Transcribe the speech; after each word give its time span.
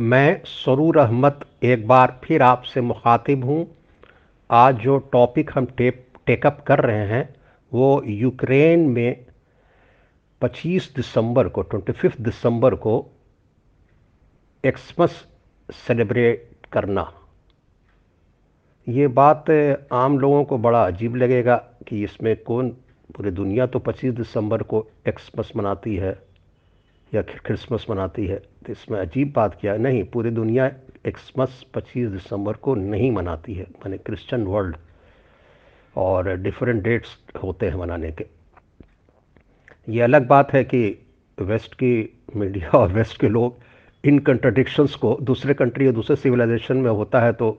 मैं 0.00 0.40
सरूर 0.46 0.96
अहमद 0.98 1.44
एक 1.62 1.86
बार 1.86 2.20
फिर 2.24 2.42
आपसे 2.42 2.80
मुखातिब 2.80 3.44
हूँ। 3.44 3.66
आज 4.50 4.76
जो 4.76 4.96
टॉपिक 5.12 5.50
हम 5.54 5.64
टेप 5.76 6.04
टेकअप 6.26 6.62
कर 6.66 6.80
रहे 6.80 7.06
हैं, 7.06 7.34
वो 7.72 8.02
यूक्रेन 8.06 8.86
में 8.88 9.24
25 10.42 10.88
दिसंबर 10.96 11.48
को 11.48 11.62
25 11.62 12.20
दिसंबर 12.20 12.74
को 12.74 12.94
एक्समस 14.64 15.24
सेलिब्रेट 15.68 16.66
करना। 16.72 17.10
ये 18.86 19.08
बात 19.08 19.50
आम 19.92 20.18
लोगों 20.18 20.44
को 20.44 20.58
बड़ा 20.58 20.84
अजीब 20.86 21.16
लगेगा 21.16 21.56
कि 21.88 22.02
इसमें 22.04 22.36
कौन 22.36 22.70
पूरी 23.16 23.30
दुनिया 23.30 23.66
तो 23.66 23.78
25 23.78 24.14
दिसंबर 24.14 24.62
को 24.62 24.86
एक्समस 25.08 25.52
मनाती 25.56 25.96
है 25.96 26.18
या 27.12 27.22
क्रिसमस 27.22 27.86
मनाती 27.90 28.26
है। 28.26 28.40
तो 28.62 28.72
इसमें 28.72 28.98
अजीब 29.00 29.32
बात 29.36 29.56
क्या 29.60 29.72
है? 29.72 29.78
नहीं, 29.78 30.02
पूरी 30.04 30.30
दुनिया 30.30 30.70
एक्समस 31.06 31.64
25 31.74 32.08
दिसंबर 32.10 32.56
को 32.56 32.74
नहीं 32.74 33.10
मनाती 33.12 33.54
है, 33.54 33.64
मैंने 33.64 33.98
क्रिश्चियन 33.98 34.42
वर्ल्ड 34.44 34.76
और 35.96 36.34
डिफरेंट 36.36 36.82
डेट्स 36.82 37.16
होते 37.42 37.68
हैं 37.68 37.74
मनाने 37.74 38.10
के। 38.12 38.26
ये 39.88 40.00
अलग 40.02 40.26
बात 40.28 40.52
है 40.52 40.62
कि 40.64 40.82
वेस्ट 41.38 41.74
की 41.74 41.92
मीडिया 42.36 42.70
और 42.78 42.92
वेस्ट 42.92 43.20
के 43.20 43.28
लोग 43.28 43.58
इन 44.04 44.18
कंट्रडिक्शंस 44.18 44.94
को 44.94 45.16
दूसरे 45.22 45.54
कंट्री 45.54 45.86
या 45.86 45.92
दूसरे 45.92 46.16
सिविलाइजेशन 46.16 46.76
में 46.76 46.90
होता 46.90 47.20
है 47.20 47.32
तो 47.32 47.58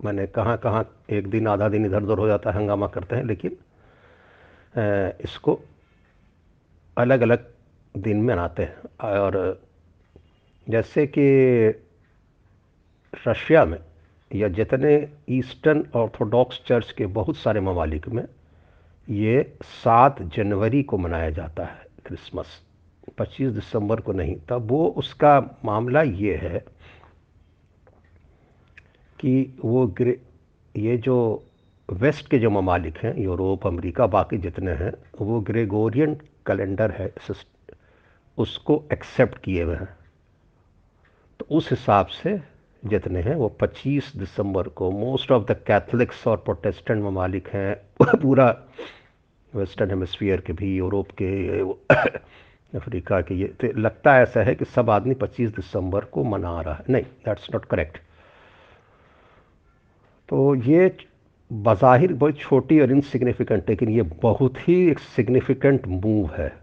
मैंने 0.00 0.26
कहाँ 0.26 0.56
कहाँ 0.58 0.84
एक 1.10 1.28
दिन, 1.28 1.46
आधा 1.48 1.68
दिन 1.68 1.86
इधर 1.86 2.02
उधर 2.02 2.18
हो 2.18 2.26
जाता 2.26 2.50
है, 2.50 2.56
हंगामा 2.56 2.86
करते 2.86 3.16
हैं, 3.16 3.24
लेकिन 3.24 3.56
इसको 5.24 5.58
अलग 6.96 7.20
अलग 7.20 7.46
दिन 7.94 8.16
में 8.16 8.34
मनाते 8.34 8.62
हैं। 8.62 8.76
और 9.00 9.65
जैसे 10.68 11.06
कि 11.06 11.26
रशिया 13.28 13.64
में 13.64 13.78
या 14.34 14.48
जितने 14.48 15.08
ईस्टर्न 15.28 15.86
ऑर्थोडॉक्स 15.94 16.60
चर्च 16.66 16.92
के 16.92 17.06
बहुत 17.06 17.36
सारे 17.36 17.60
ममालिक 17.60 18.08
में 18.08 18.24
ये 19.08 19.56
सात 19.62 20.22
जनवरी 20.22 20.82
को 20.82 20.98
मनाया 20.98 21.30
जाता 21.30 21.64
है, 21.64 21.86
क्रिसमस। 22.06 22.62
25 23.18 23.50
दिसंबर 23.50 24.00
को 24.00 24.12
नहीं। 24.12 24.36
तब 24.48 24.66
वो 24.70 24.88
उसका 24.88 25.40
मामला 25.64 26.02
ये 26.02 26.34
है 26.36 26.58
कि 29.20 29.58
वो 29.64 29.94
ये 30.76 30.96
जो 30.96 31.44
वेस्ट 31.88 32.28
के 32.30 32.38
जो 32.38 32.50
ममालिक 32.50 32.96
हैं, 32.98 33.16
यूरोप, 33.18 33.66
अमेरिका, 33.66 34.06
बाकी 34.06 34.38
जितने 34.38 34.72
हैं, 34.72 34.92
वो 35.20 35.40
ग्रेगोरियन 35.40 36.14
कैलेंडर 36.46 36.90
है 36.90 37.12
उसको 38.38 38.82
एक्सेप्ट 38.92 39.38
किए 39.38 39.62
हुए 39.62 39.76
हैं। 39.76 39.88
उस 41.50 41.70
हिसाब 41.70 42.06
से 42.06 42.40
जितने 42.84 43.20
हैं, 43.20 43.34
वो 43.34 43.48
25 43.48 44.12
दिसंबर 44.16 44.68
को 44.68 44.90
मोस्ट 44.90 45.32
ऑफ़ 45.32 45.52
द 45.52 45.56
कैथलिक्स 45.66 46.26
और 46.26 46.36
प्रोटेस्टेंट 46.36 47.04
ममालिक 47.04 47.48
हैं। 47.48 47.76
पूरा 48.22 48.56
वेस्टर्न 49.54 49.90
हेमस्फीयर 49.90 50.40
के 50.40 50.52
भी 50.52 50.76
यूरोप 50.76 51.08
के, 51.22 51.60
अफ्रीका 52.78 53.20
के, 53.20 53.34
ये 53.34 53.46
तो 53.46 53.80
लगता 53.80 54.20
ऐसा 54.20 54.42
है 54.42 54.54
कि 54.54 54.64
सब 54.64 54.90
आदमी 54.90 55.14
25 55.14 55.56
दिसंबर 55.56 56.04
को 56.04 56.24
मना 56.24 56.60
रहा 56.60 56.74
है। 56.74 56.84
नहीं 56.90 57.02
दैट्स 57.02 57.50
नॉट 57.54 57.64
करेक्ट 57.64 57.98
तो 60.28 60.54
ये 60.54 60.96
बाहिर 61.52 62.12
बहुत 62.12 62.38
छोटी 62.38 62.80
और 62.80 62.90
इनसिग्निफिकेंट 62.90 63.68
लेकिन 63.68 63.88
ये 63.88 64.02
बहुत 64.02 64.68
ही 64.68 64.90
एक 64.90 64.98
सिग्निफिकेंट 64.98 65.86
मूव 65.86 66.30
है। 66.34 66.56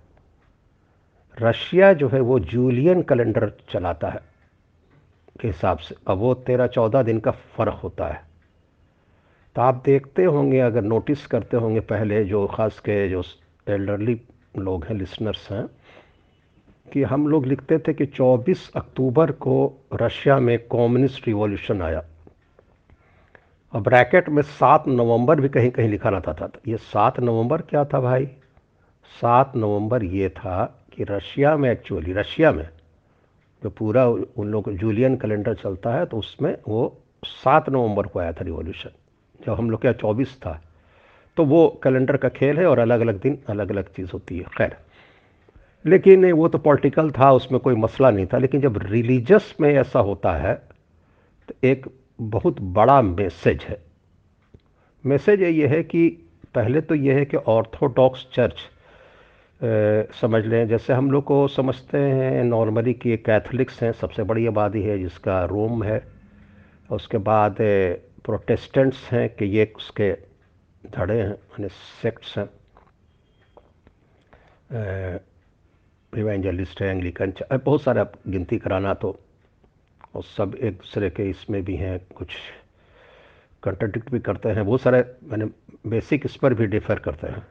रशिया 1.42 1.94
जो 1.94 2.10
है, 2.10 2.20
वो 2.20 2.40
जूलियन 2.40 3.02
कैलेंडर 3.02 3.52
चलाता 3.70 4.10
है। 4.10 4.33
के 5.42 5.48
हिसाब 5.48 5.78
से। 5.78 5.96
अब 6.08 6.18
वो 6.18 6.34
तेरह 6.34 6.68
चौदह 6.68 7.04
दिन 7.04 7.20
का 7.20 7.32
फ़र्क 7.32 7.74
होता 7.74 8.08
है। 8.08 8.24
तो 9.56 9.62
आप 9.62 9.82
देखते 9.86 10.24
होंगे, 10.24 10.60
अगर 10.60 10.82
नोटिस 10.82 11.28
करते 11.28 11.58
होंगे 11.58 11.80
पहले 11.80 12.24
जो 12.24 12.48
ख़ास 12.48 12.80
के 12.80 13.10
जो 13.10 13.24
एल्डरली 13.70 14.22
लोग 14.58 14.86
हैं 14.86 14.96
लिसनर्स 14.96 15.52
हैं, 15.52 15.68
कि 16.94 17.04
हम 17.04 17.28
लोग 17.28 17.46
लिखते 17.46 17.80
थे 17.80 17.94
कि 17.94 18.06
24 18.06 18.72
अक्टूबर 18.76 19.32
को 19.32 19.74
रशिया 19.94 20.40
में 20.40 20.60
कम्युनिस्ट 20.60 21.28
रिवॉल्यूशन 21.28 21.82
आया। 21.82 22.04
और 23.74 23.82
ब्रैकेट 23.82 24.30
में 24.30 24.42
सात 24.42 24.88
नवंबर 24.88 25.42
भी 25.42 25.50
कहीं 25.50 25.72
कहीं 25.72 25.90
लिखा 25.90 26.10
रहता 26.10 26.34
था। 26.34 26.52
ये 26.68 26.78
सात 26.78 27.20
नवंबर 27.20 27.62
क्या 27.62 27.86
था 27.86 28.00
भाई? 28.00 28.26
सात 29.22 29.52
नवंबर 29.56 30.04
ये 30.04 30.30
था 30.30 30.86
कि 30.94 31.04
रशिया 31.04 31.58
में 31.58 31.72
एक्चुअली 31.72 32.14
रशिया 32.14 32.52
में 32.52 32.70
जो 33.64 33.70
पूरा 33.70 34.08
उन 34.08 34.48
लोग 34.48 34.72
जूलियन 34.74 35.16
कैलेंडर 35.18 35.54
चलता 35.54 35.94
है 35.94 36.06
तो 36.06 36.18
उसमें 36.18 36.56
वो 36.68 36.82
सात 37.24 37.70
नवंबर 37.70 38.08
को 38.08 38.20
आया 38.20 38.32
था 38.32 38.44
रिवॉल्यूशन 38.46 38.90
जब 39.40 39.54
हम 39.54 39.70
लोग 39.70 39.82
के 39.82 39.88
यहाँ 39.88 39.98
चौबीस 40.00 40.36
था। 40.38 40.62
तो 41.38 41.46
वो 41.46 41.68
कैलेंडर 41.84 42.18
का 42.18 42.30
खेल 42.30 42.58
है 42.58 42.66
और 42.66 42.80
अलग 42.80 43.00
अलग 43.02 43.22
दिन 43.22 43.38
अलग 43.50 43.72
अलग 43.72 43.88
चीज़ 43.88 44.10
होती 44.14 44.38
है, 44.38 44.44
खैर। 44.58 44.76
लेकिन 45.86 46.32
वो 46.32 46.48
तो 46.48 46.58
पॉलिटिकल 46.58 47.10
था, 47.12 47.32
उसमें 47.32 47.60
कोई 47.62 47.76
मसला 47.76 48.12
नहीं 48.12 48.26
था, 48.26 48.38
लेकिन 48.38 48.62
जब 48.62 48.78
रिलीजस 48.84 49.54
में 49.62 49.70
ऐसा 49.72 50.00
होता 50.00 50.32
है 50.34 50.54
तो 51.50 51.56
एक 51.64 51.88
बहुत 52.22 52.62
बड़ा 52.62 53.02
मैसेज 53.02 53.64
है। 53.64 53.82
मैसेज 55.04 55.42
ये 55.42 55.68
है 55.68 55.82
कि 55.84 56.08
पहले 56.56 56.82
तो 56.82 56.96
ये 56.96 57.14
है 57.14 57.26
कि 57.26 57.38
ऑर्थोडॉक्स 57.38 58.28
चर्च 58.34 58.70
समझ 59.64 60.46
लें, 60.46 60.68
जैसे 60.68 60.94
हम 60.94 61.12
लोग 61.12 61.24
को 61.24 61.48
समझते 61.48 61.98
हैं 61.98 62.44
नॉर्मली 62.44 62.94
कि 62.94 63.10
ये 63.10 63.18
कैथलिक्स 63.18 63.82
हैं, 63.84 63.92
सबसे 63.92 64.24
बड़ी 64.24 64.46
आबादी 64.48 64.82
है 64.84 64.98
जिसका 65.00 65.44
रोम 65.46 65.84
है। 65.84 66.02
उसके 66.92 67.18
बाद 67.20 67.58
प्रोटेस्टेंट्स 68.26 69.04
हैं 69.12 69.30
कि 69.30 69.46
ये 69.48 69.66
उसके 69.76 70.12
धड़े 70.84 71.20
हैं, 71.20 71.30
यानी 71.30 71.68
सेक्ट्स 72.02 72.38
हैं। 72.38 72.50
इवेंजलिस्ट 76.14 76.82
हैं 76.82 76.90
एंग्लिकन 76.90 77.34
बहुत 77.56 77.82
सारे 77.82 78.04
गिनती 78.32 78.58
कराना 78.58 78.94
तो 78.94 79.18
और 80.16 80.24
सब 80.26 80.56
एक 80.56 80.74
दूसरे 80.74 81.10
के 81.10 81.30
इसमें 81.30 81.64
भी 81.66 81.76
हैं, 81.76 82.00
कुछ 82.16 82.36
कंट्रडिक्ट 83.64 84.12
भी 84.12 84.20
करते 84.20 84.50
हैं। 84.50 84.66
बहुत 84.66 84.82
सारे 84.82 85.04
मैंने 85.24 85.46
बेसिक 85.88 86.26
इस 86.26 86.36
पर 86.36 86.54
भी 86.54 86.68
डिफर 86.68 87.00
करते 87.00 87.28
हैं। 87.28 87.46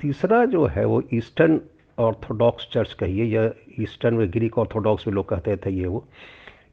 तीसरा 0.00 0.44
जो 0.46 0.64
है 0.66 0.84
वो 0.84 1.02
ईस्टर्न 1.14 1.60
ऑर्थोडॉक्स 1.98 2.68
चर्च 2.72 2.92
कहिए 3.00 3.24
या 3.26 3.50
ईस्टर्न 3.80 4.14
में 4.14 4.32
ग्रीक 4.32 4.58
ऑर्थोडॉक्स 4.58 5.04
भी 5.04 5.12
लोग 5.14 5.28
कहते 5.28 5.56
थे 5.56 5.70
ये 5.70 5.86
वो। 5.86 6.04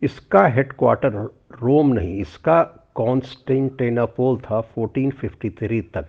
इसका 0.01 0.45
हेडक्वार्टर 0.47 1.13
रोम 1.61 1.93
नहीं, 1.93 2.19
इसका 2.21 2.61
कॉन्स्टेंटेनापोल 2.95 4.38
था 4.41 4.61
1453 4.73 5.81
तक। 5.93 6.07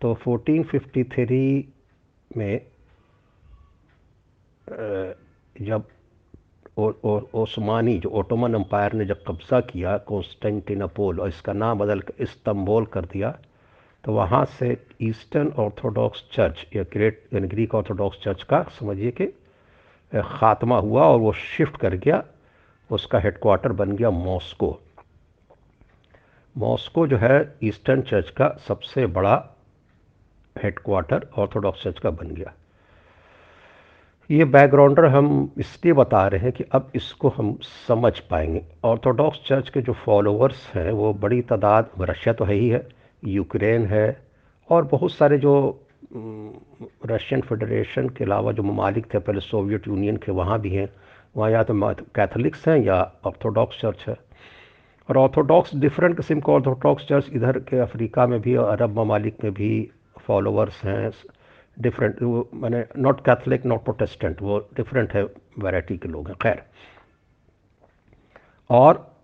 तो 0.00 0.14
1453 0.16 1.64
में 2.30 2.60
जब 5.56 5.84
ओस्मानी, 6.78 7.98
जो 7.98 8.08
ओटोमन 8.10 8.54
अम्पायर 8.54 8.92
ने 8.92 9.04
जब 9.04 9.22
कब्ज़ा 9.26 9.60
किया 9.62 9.96
कॉन्स्टेंटिनोपोल 10.08 11.20
और 11.20 11.28
इसका 11.28 11.52
नाम 11.52 11.78
बदल 11.78 12.00
कर 12.00 12.22
इस्तंबोल 12.22 12.84
कर 12.86 13.04
दिया 13.04 13.30
तो 14.04 14.12
वहाँ 14.12 14.44
से 14.58 14.76
ईस्टर्न 15.02 15.48
ऑर्थोडॉक्स 15.58 16.24
चर्च, 16.32 16.66
या 16.76 16.82
ग्रेट, 16.82 17.22
यानी 17.34 17.48
ग्रीक 17.48 17.74
ऑर्थोडॉक्स 17.74 18.18
चर्च 18.24 18.42
का, 18.42 18.62
समझिए 18.78 19.10
कि 19.10 19.26
ख़ात्मा 20.12 20.78
हुआ 20.78 21.02
और 21.04 21.18
वो 21.20 21.32
शिफ्ट 21.32 21.76
कर 21.76 21.94
गया, 21.94 22.22
उसका 22.90 23.18
हेडक्वार्टर 23.18 23.72
बन 23.72 23.92
गया 23.92 24.10
मॉस्को। 24.10 24.78
मॉस्को 26.56 27.06
जो 27.06 27.16
है 27.16 27.58
ईस्टर्न 27.62 28.02
चर्च 28.02 28.30
का 28.30 28.48
सबसे 28.68 29.06
बड़ा 29.08 29.34
हेडक्वार्टर 30.56 31.26
ऑर्थोडॉक्स 31.38 31.82
चर्च 31.82 31.98
का 31.98 32.10
बन 32.10 32.30
गया। 32.30 32.52
ये 34.30 34.44
बैकग्राउंडर 34.44 35.04
हम 35.04 35.50
इसलिए 35.58 35.92
बता 35.92 36.26
रहे 36.26 36.40
हैं 36.40 36.52
कि 36.52 36.64
अब 36.72 36.90
इसको 36.94 37.28
हम 37.28 37.56
समझ 37.88 38.18
पाएँगे। 38.20 38.62
ऑर्थोडॉक्स 38.84 39.38
चर्च 39.46 39.68
के 39.68 39.82
जो 39.82 39.92
फॉलोअर्स 40.04 40.66
हैं, 40.74 40.90
वो 40.92 41.12
बड़ी 41.14 41.40
तादाद 41.42 41.90
रशिया 42.00 42.32
तो 42.34 42.44
है 42.44 42.54
ही 42.54 42.68
है 42.68 42.86
यूक्रेन 43.24 43.86
है 43.86 44.26
और 44.70 44.84
बहुत 44.84 45.12
सारे 45.12 45.38
जो 45.38 45.52
रशियन 47.06 47.40
फेडरेशन 47.40 48.08
के 48.08 48.24
अलावा 48.24 48.52
जो 48.52 48.62
ममालिक 48.62 49.14
थे, 49.14 49.18
पहले 49.18 49.40
सोवियत 49.40 49.88
यूनियन 49.88 50.16
के 50.16 50.32
वहाँ 50.32 50.60
भी 50.60 50.70
हैं। 50.70 50.88
वहाँ 51.36 51.50
या 51.50 51.62
तो 51.62 51.74
कैथलिक्स 52.14 52.68
हैं 52.68 52.78
या 52.78 53.00
ऑर्थोडॉक्स 53.24 53.80
चर्च 53.80 54.04
है। 54.08 54.16
और 55.08 55.16
ऑर्थोडॉक्स 55.16 55.74
डिफरेंट 55.74 56.16
किस्म 56.16 56.40
के 56.40 56.52
ऑर्थोडॉक्स 56.52 57.06
चर्च 57.08 57.28
इधर 57.32 57.58
के 57.58 57.78
अफ्रीका 57.78 58.26
में 58.26 58.40
भी 58.40 58.56
और 58.56 58.72
अरब 58.72 58.98
ममालिक 58.98 59.44
में 59.44 59.52
भी 59.54 59.90
फॉलोअर्स 60.20 60.84
हैं। 60.84 61.10
डिफरेंट 61.78 62.22
वो 62.22 62.48
मैंने 62.54 62.84
नॉट 62.98 63.20
कैथलिक 63.20 63.66
नॉट 63.66 63.84
प्रोटेस्टेंट 63.84 64.42
वो 64.42 64.58
डिफरेंट 64.76 65.12
है 65.12 65.22
वैरायटी 65.58 65.96
के 65.98 66.08
लोग 66.08 66.28
हैं। 66.28 66.36
खैर। 66.42 66.62
और 68.70 69.16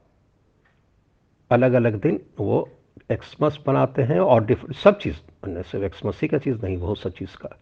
अलग 1.50 1.72
अलग 1.72 2.00
दिन 2.00 2.20
वो 2.40 2.68
एक्समस 3.12 3.58
बनाते 3.66 4.02
हैं 4.02 4.20
और 4.20 4.46
डिफरेंट 4.46 4.76
सब 4.76 4.98
चीज़ 4.98 5.16
सिर्फ़ 5.48 5.84
एक्समस 5.84 6.18
ही 6.22 6.28
का 6.28 6.38
चीज़ 6.38 6.56
नहीं, 6.62 6.78
बहुत 6.78 6.98
सब 6.98 7.10
चीज़ 7.10 7.36
का। 7.36 7.58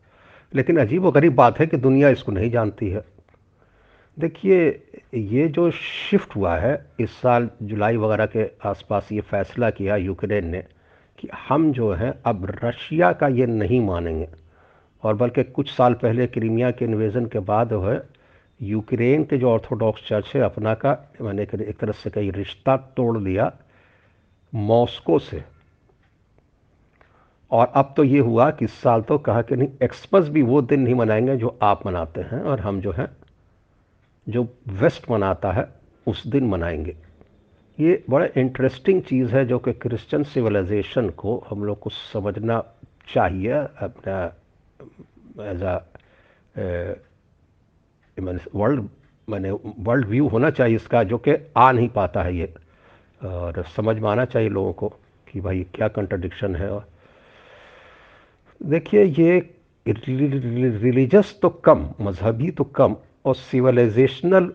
लेकिन 0.54 0.76
अजीब 0.76 1.04
व 1.04 1.10
गरीब 1.10 1.34
बात 1.34 1.60
है 1.60 1.66
कि 1.66 1.76
दुनिया 1.76 2.08
इसको 2.08 2.32
नहीं 2.32 2.50
जानती 2.50 2.90
है। 2.90 3.04
देखिए, 4.18 4.82
ये 5.14 5.48
जो 5.48 5.70
शिफ्ट 5.70 6.36
हुआ 6.36 6.56
है, 6.56 6.86
इस 7.00 7.10
साल 7.10 7.50
जुलाई 7.62 7.96
वगैरह 7.96 8.26
के 8.26 8.68
आसपास 8.68 9.08
ये 9.12 9.20
फैसला 9.20 9.70
किया 9.70 9.96
यूक्रेन 9.96 10.46
ने 10.46 10.64
कि 11.18 11.28
हम 11.48 11.72
जो 11.72 11.92
हैं, 11.92 12.14
अब 12.26 12.58
रशिया 12.64 13.12
का 13.12 13.28
ये 13.28 13.46
नहीं 13.46 13.80
मानेंगे। 13.80 14.28
और 15.02 15.14
बल्कि 15.14 15.44
कुछ 15.44 15.76
साल 15.76 15.94
पहले 15.94 16.26
क्रीमिया 16.26 16.70
के 16.70 16.84
इन्वेजन 16.84 17.26
के 17.26 17.38
बाद 17.38 17.70
जो 17.70 17.82
है, 17.82 18.02
यूक्रेन 18.62 19.24
के 19.24 19.38
जो 19.38 19.50
ऑर्थोडॉक्स 19.50 20.08
चर्च 20.08 20.32
है, 20.34 20.40
अपना 20.40 20.74
का, 20.74 21.12
मैंने 21.20 21.42
एक 21.42 21.76
तरह 21.80 21.92
से 21.92 22.10
कई 22.10 22.30
रिश्ता 22.30 22.76
तोड़ 22.76 23.18
लिया। 23.18 23.52
मॉस्को 24.54 25.18
से। 25.18 25.42
और 27.50 27.72
अब 27.74 27.92
तो 27.96 28.04
ये 28.04 28.18
हुआ 28.18 28.50
कि 28.50 28.64
इस 28.64 28.74
साल 28.80 29.02
तो 29.02 29.18
कहा 29.18 29.42
कि 29.42 29.56
नहीं, 29.56 29.68
एक्सपस 29.82 30.28
भी 30.28 30.42
वो 30.42 30.60
दिन 30.62 30.80
नहीं 30.80 30.94
मनाएँगे 30.94 31.36
जो 31.36 31.58
आप 31.62 31.86
मनाते 31.86 32.20
हैं 32.20 32.40
और 32.40 32.60
हम 32.60 32.80
जो 32.80 32.92
हैं, 32.92 33.08
जो 34.26 34.48
वेस्ट 34.68 35.10
मनाता 35.10 35.52
है, 35.52 35.68
उस 36.06 36.26
दिन 36.26 36.48
मनाएँगे। 36.48 36.96
ये 37.78 38.02
बड़ा 38.10 38.26
इंटरेस्टिंग 38.36 39.02
चीज़ 39.02 39.34
है 39.34 39.44
जो 39.44 39.58
कि 39.58 39.72
क्रिश्चियन 39.72 40.22
सिविलाइजेशन 40.24 41.08
को 41.10 41.36
हम 41.50 41.64
लोग 41.64 41.78
को 41.80 41.90
समझना 41.90 42.62
चाहिए 43.14 43.52
अपना 43.52 44.24
एज 45.50 45.62
आ 45.62 45.78
वर्ल्ड 48.54 48.88
मैंने 49.28 49.50
वर्ल्ड 49.50 50.06
व्यू 50.06 50.28
होना 50.28 50.50
चाहिए 50.50 50.76
इसका, 50.76 51.02
जो 51.02 51.18
कि 51.18 51.36
आ 51.56 51.70
नहीं 51.72 51.88
पाता 51.88 52.22
है 52.22 52.36
ये। 52.36 52.54
और 53.24 53.64
समझ 53.76 53.96
में 53.98 54.08
आना 54.10 54.24
चाहिए 54.24 54.48
लोगों 54.48 54.72
को 54.72 54.88
कि 55.28 55.40
भाई 55.40 55.62
क्या 55.74 55.88
कंट्रडिक्शन 55.88 56.56
है 56.56 56.70
और 56.70 56.86
देखिए 58.60 59.04
ये 59.04 59.38
रिलीजस 59.86 61.38
तो 61.42 61.48
कम, 61.48 61.88
मजहबी 62.00 62.50
तो 62.50 62.64
कम 62.76 62.96
और 63.24 63.34
सिविलाइजेशनल 63.36 64.52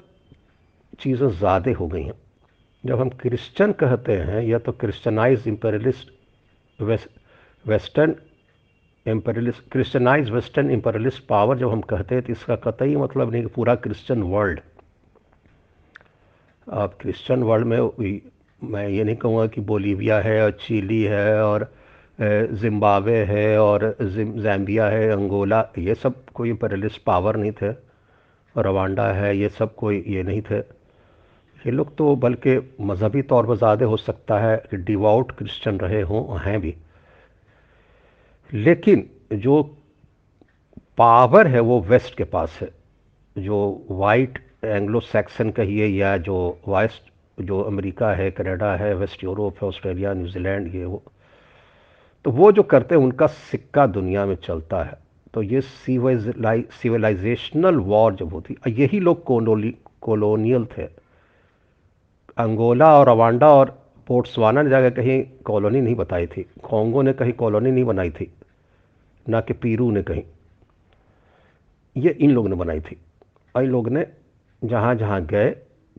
चीज़ें 1.00 1.28
ज़्यादा 1.30 1.72
हो 1.76 1.88
गई 1.88 2.04
हैं। 2.04 2.14
जब 2.84 3.00
हम 3.02 3.10
क्रिश्चियन 3.22 3.72
कहते 3.80 4.16
हैं 4.20 4.42
या 4.44 4.60
तो 4.60 4.72
Christianize 4.72 5.48
imperialist 5.48 6.12
western 7.66 8.16
imperialist 9.06 9.70
Christianize 9.72 10.30
western 10.32 10.72
imperialist 10.72 11.26
power 11.28 11.58
जब 11.58 11.72
हम 11.72 11.82
कहते 11.90 12.16
हैं 12.16 12.24
तो 12.24 12.32
इसका 12.34 12.56
कतई 12.66 12.96
मतलब 12.96 13.32
नहीं 13.32 13.42
कि 13.42 13.50
पूरा 13.56 13.76
क्रिश्चियन 13.86 14.22
वर्ल्ड 14.32 14.60
आप 16.68 16.98
क्रिश्चियन 17.02 17.44
वर्ल्ड 17.44 17.68
में 17.68 17.80
मैं 18.62 18.88
ये 18.90 19.04
नहीं 19.04 19.16
कहूँगा 19.16 19.46
कि 19.48 19.62
बोलीविया 19.62 20.20
है 20.20 20.42
और 20.44 20.52
चिली 20.62 21.02
है 21.04 21.42
और 21.44 21.72
जिम्बाब्वे 22.20 23.18
है 23.26 23.60
और 23.60 23.96
जैम्बिया 24.02 24.88
है, 24.88 25.10
अंगोला, 25.12 25.64
ये 25.78 25.96
सब 25.96 26.24
कोई 26.34 26.50
इम्पेरियलिस्ट 26.50 27.02
पावर 27.04 27.36
नहीं 27.36 27.52
थे। 27.52 27.70
रवांडा 28.56 29.06
है, 29.14 29.38
ये 29.38 29.50
सब 29.50 29.76
कोई, 29.76 30.04
ये 30.08 30.24
नहीं 30.24 30.42
थे। 30.42 30.58
ये 30.58 31.72
लोग 31.72 31.96
तो 31.98 32.16
बल्कि 32.16 32.58
मजहबी 32.82 33.22
तौर 33.22 33.48
पर 33.48 33.56
ज़्यादा 33.56 33.86
हो 33.86 33.98
सकता 33.98 34.40
है 34.40 34.56
कि 34.72 34.78
डिवाउट 34.78 35.32
क्रिश्चियन 35.32 35.80
रहे 35.80 36.02
हों, 36.02 36.40
हैं 36.40 36.60
भी। 36.62 36.76
लेकिन 38.50 39.10
जो 39.34 39.62
पावर 40.98 41.48
है, 41.48 41.60
वो 41.60 41.80
वेस्ट 41.82 42.16
के 42.18 42.24
पास 42.26 42.58
है। 42.62 42.70
जो 43.36 43.86
वाइट 43.92 44.40
एंग्लो 44.64 45.00
सैक्सन 45.00 45.50
कहिए 45.52 45.88
या 45.88 46.16
जो 46.20 46.38
वेस्ट 46.68 47.09
जो 47.42 47.62
अमेरिका 47.62 48.14
है, 48.14 48.32
कनाडा 48.32 48.76
है, 48.76 48.96
वेस्ट 48.96 49.24
यूरोप 49.24 49.58
है, 49.62 49.68
ऑस्ट्रेलिया, 49.68 50.14
न्यूजीलैंड, 50.14 50.76
ये 50.76 50.86
वो। 50.86 51.04
तो 52.26 52.32
वो 52.32 52.52
जो 52.52 52.64
करते 52.64 52.96
हैं, 52.96 53.02
उनका 53.02 53.28
सिक्का 53.28 53.88
दुनिया 53.88 54.26
में 54.26 54.36
चलता 54.36 54.84
है। 54.84 54.98
तो 55.34 55.44
ये 55.44 55.62
सिविलाइजेशनल 55.62 57.76
वॉर 57.76 58.16
जब 58.16 58.34
होती 58.34 58.58
यही 58.68 59.00
लोग 59.00 59.24
कॉलोनियल 60.02 60.66
थे। 60.66 60.88
अंगोला 62.38 63.00
और 63.00 63.10
रवांडा 63.10 63.48
और 63.48 63.84
पोर्ट्सवाना 64.08 64.62
ने 64.62 64.70
जाकर 64.70 64.90
कहीं 64.90 65.24
कॉलोनी 65.24 65.82
नहीं 65.82 65.96
बताई 65.96 66.28
थी। 66.28 66.46
कॉन्गो 66.64 67.02
ने 67.02 67.14
कहीं 67.14 67.34
कॉलोनी 67.34 67.72
नहीं 67.72 67.84
बनाई 67.84 68.10
थी। 68.10 68.34
ना 69.30 69.42
कि 69.42 69.54
पीरू 69.54 69.92
ने 69.92 70.04
कहीं। 70.04 70.24
ये 71.98 72.10
इन 72.10 72.32
लोगों 72.32 72.50
ने 72.50 72.56
बनाई 72.56 72.80
थी। 72.80 72.98
और 73.56 73.64
इन 73.64 73.70
लोग 73.70 73.90
ने 73.90 74.08
जहाँ 74.64 74.96
जहाँ 74.96 75.26
गए 75.26 75.56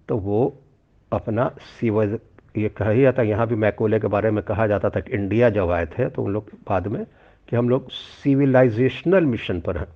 तो 0.08 0.16
वो 0.16 0.58
अपना 1.12 1.48
सिविल 1.80 2.18
ये 2.56 2.68
कहा 2.68 2.90
ही 2.90 3.02
जाता 3.02 3.22
यहाँ 3.22 3.46
भी 3.46 3.54
मैकोले 3.54 3.98
के 4.00 4.06
बारे 4.06 4.30
में 4.30 4.42
कहा 4.44 4.66
जाता 4.66 4.90
था 4.90 5.00
कि 5.00 5.12
इंडिया 5.12 5.50
जब 5.50 5.70
आए 5.70 5.86
थे 5.86 6.08
तो 6.10 6.22
उन 6.22 6.32
लोग 6.32 6.50
बाद 6.68 6.86
में 6.86 7.04
कि 7.48 7.56
हम 7.56 7.68
लोग 7.68 7.90
सिविलाइजेशनल 7.90 9.24
मिशन 9.24 9.60
पर 9.60 9.76
हैं। 9.76 9.86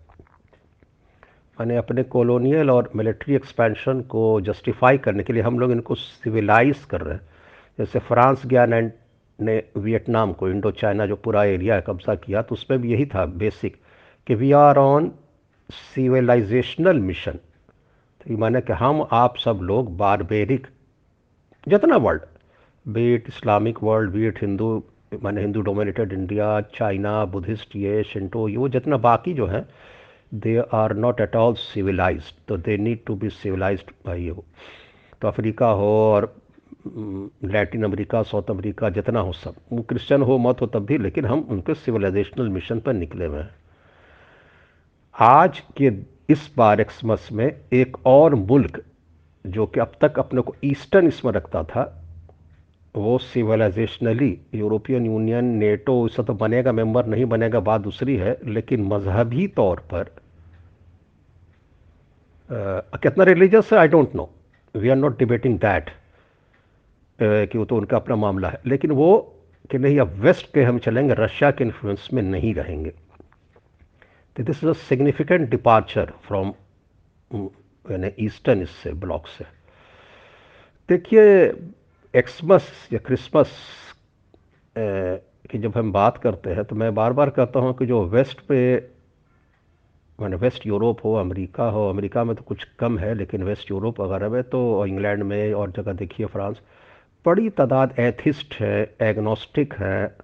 मैंने 1.59 1.77
अपने 1.77 2.03
कॉलोनियल 2.03 2.71
और 2.71 2.91
मिलिट्री 2.97 3.35
एक्सपेंशन 3.35 4.01
को 4.01 4.41
जस्टिफाई 4.41 4.99
करने 4.99 5.23
के 5.23 5.33
लिए 5.33 5.43
हम 5.43 5.59
लोग 5.59 5.73
इनको 5.73 5.95
सिविलाइज 5.95 6.85
कर 6.85 7.01
रहे 7.01 7.15
हैं। 7.15 7.21
जैसे 7.79 7.99
फ्रांस 7.99 8.47
गया 8.47 8.67
ने 8.67 8.81
ने 9.39 9.63
वियतनाम 9.77 10.33
को 10.33 10.49
इंडो 10.49 10.71
चाइना 10.71 11.07
जो 11.07 11.17
पूरा 11.17 11.45
एरिया 11.45 11.75
है 11.75 11.85
कब्जा 11.87 12.15
किया 12.15 12.43
तो 12.43 12.55
उसमें 12.55 12.81
भी 12.81 12.93
यही 12.93 13.07
था 13.07 13.25
बेसिक 13.27 13.77
कि 14.27 14.35
we 14.35 14.53
are 14.53 14.79
on 14.79 15.11
civilizational 15.71 16.99
mission 16.99 17.33
तो 17.33 18.31
ये 18.31 18.37
माने 18.37 18.61
कि 18.61 18.73
हम, 18.73 19.07
आप 19.13 19.37
सब 19.37 19.61
लोग 19.63 19.97
बारबेरिक 19.97 20.67
जितना 21.69 21.97
world 21.97 22.23
be it 22.87 23.29
Islamic 23.29 23.83
world 23.83 24.11
be it 24.11 24.41
Hindu 24.43 24.83
माने 25.23 25.41
Hindu 25.41 25.61
dominated 25.63 26.13
India 26.13 26.61
China 26.75 27.25
Buddhist 27.25 27.77
ये 27.77 28.03
शिंटो 28.05 28.49
ये, 28.49 28.57
वो 28.57 28.69
जितना 28.69 28.97
बाकी 28.99 29.35
जो 29.35 29.47
है 29.47 29.67
they 30.35 30.57
are 30.75 30.95
not 30.97 31.21
at 31.21 31.37
all 31.37 31.55
civilize 31.55 32.33
so 32.49 32.57
they 32.59 32.77
need 32.77 33.05
to 33.07 33.15
be 33.17 33.29
civilize 33.31 33.85
भाई 34.07 34.31
वो। 34.31 34.45
तो 35.23 35.29
अफ्रीका 35.29 35.67
हो 35.69 35.91
और 36.05 36.35
लैटिन 36.87 37.85
अमेरिका 37.85 38.23
साउथ 38.23 38.51
अमेरिका 38.51 38.89
जितना 38.91 39.21
हो 39.21 39.33
सब। 39.33 39.55
वो 39.73 39.83
क्रिश्चियन 39.83 40.23
हो, 40.23 40.39
मत 40.39 40.61
हो 40.61 40.67
तब 40.67 40.85
भी, 40.87 40.99
लेकिन 40.99 41.25
हम 41.27 41.47
उनके 41.51 41.75
सिविलाइजेशनल 41.75 42.49
मिशन 42.49 42.81
पर 42.81 42.93
निकले 42.93 43.27
हुए 43.27 43.39
हैं। 43.39 43.55
आज 45.15 45.63
के 45.77 45.91
इस 46.33 46.51
बार 46.57 46.81
एक्समस 46.81 47.29
में 47.33 47.47
एक 47.73 47.97
और 48.07 48.35
मुल्क 48.35 48.83
जो 49.47 49.67
कि 49.67 49.81
अब 49.81 49.93
तक 50.01 50.19
अपने 50.19 50.41
को 50.41 50.55
ईस्टर्न 50.65 51.09
इसमें 51.09 51.33
रखता 51.33 51.63
था 51.65 51.83
वो 52.95 53.17
सिविलाइजेशनली 53.19 54.39
यूरोपियन 54.55 55.07
यूनियन 55.07 55.45
नेटो 55.45 56.07
इससे 56.07 56.23
तो 56.23 56.35
बनेगा 56.35 56.73
मेंबर 56.73 57.07
नहीं 57.07 57.25
बनेगा 57.25 57.61
बात 57.61 57.81
दूसरी 57.81 58.17
है 58.17 58.37
लेकिन 58.45 58.85
मजहबी 58.85 59.47
तौर 59.57 59.81
पर 59.93 60.05
uh, 62.51 63.03
कितना 63.03 63.25
रिलीजियस 63.25 63.73
है? 63.73 63.79
I 63.79 63.89
don't 63.89 64.15
know 64.15 64.31
we 64.75 64.89
are 64.89 64.97
not 64.97 65.19
debating 65.19 65.59
that 65.59 65.91
कि 67.19 67.59
वो 67.59 67.65
तो 67.65 67.77
उनका 67.77 67.97
अपना 67.97 68.17
मामला 68.17 68.49
है। 68.49 68.61
लेकिन 68.67 68.91
वो 68.91 69.11
कि 69.71 69.79
नहीं 69.79 69.99
अब 70.01 70.09
वेस्ट 70.21 70.53
के 70.55 70.63
हम 70.63 70.79
चलेंगे 70.79 71.15
रशिया 71.19 71.51
के 71.51 71.65
इन्फ्लुएंस 71.65 72.09
में 72.13 72.23
नहीं 72.23 72.55
रहेंगे। 72.55 72.91
तो 74.37 74.43
this 74.43 74.63
is 74.65 74.71
a 74.71 74.73
significant 74.89 75.49
departure 75.51 76.13
from 76.27 76.53
यानी 77.85 78.11
ईस्टर्न 78.25 78.63
इससे 78.63 78.93
ब्लॉक 78.95 79.27
से। 79.29 79.45
देखिए 80.89 81.23
एक्समस 82.15 82.71
या 82.93 82.99
क्रिसमस 83.07 83.53
की 84.77 85.59
जब 85.59 85.77
हम 85.77 85.93
बात 85.93 86.19
करते 86.19 86.51
हैं 86.51 86.65
तो 86.65 86.77
मैं 86.77 86.95
बार 86.95 87.13
बार 87.13 87.31
कहता 87.31 87.61
हूँ 87.61 87.75
कि 87.77 87.87
जो 87.87 88.03
वेस्ट 88.09 88.41
पे 88.49 88.61
मैंने 90.19 90.37
वेस्ट 90.37 90.67
यूरोप 90.67 91.05
हो, 91.05 91.15
अमेरिका 91.15 91.65
हो, 91.65 91.89
अमेरिका 91.91 92.25
में 92.25 92.35
तो 92.37 92.43
कुछ 92.43 92.65
कम 92.79 92.99
है, 92.99 93.15
लेकिन 93.15 93.43
वेस्ट 93.43 93.71
यूरोप 93.71 94.01
वगैरह 94.01 94.29
में 94.29 94.43
तो 94.43 94.87
इंग्लैंड 94.87 95.23
में 95.23 95.53
और 95.53 95.71
जगह 95.71 95.93
देखिए, 95.93 96.27
फ्रांस, 96.27 96.61
बड़ी 97.27 97.49
तादाद 97.51 97.95
एथिस्ट 97.99 98.55
है, 98.55 98.95
एग्नोस्टिक 99.01 99.75
है 99.75 100.17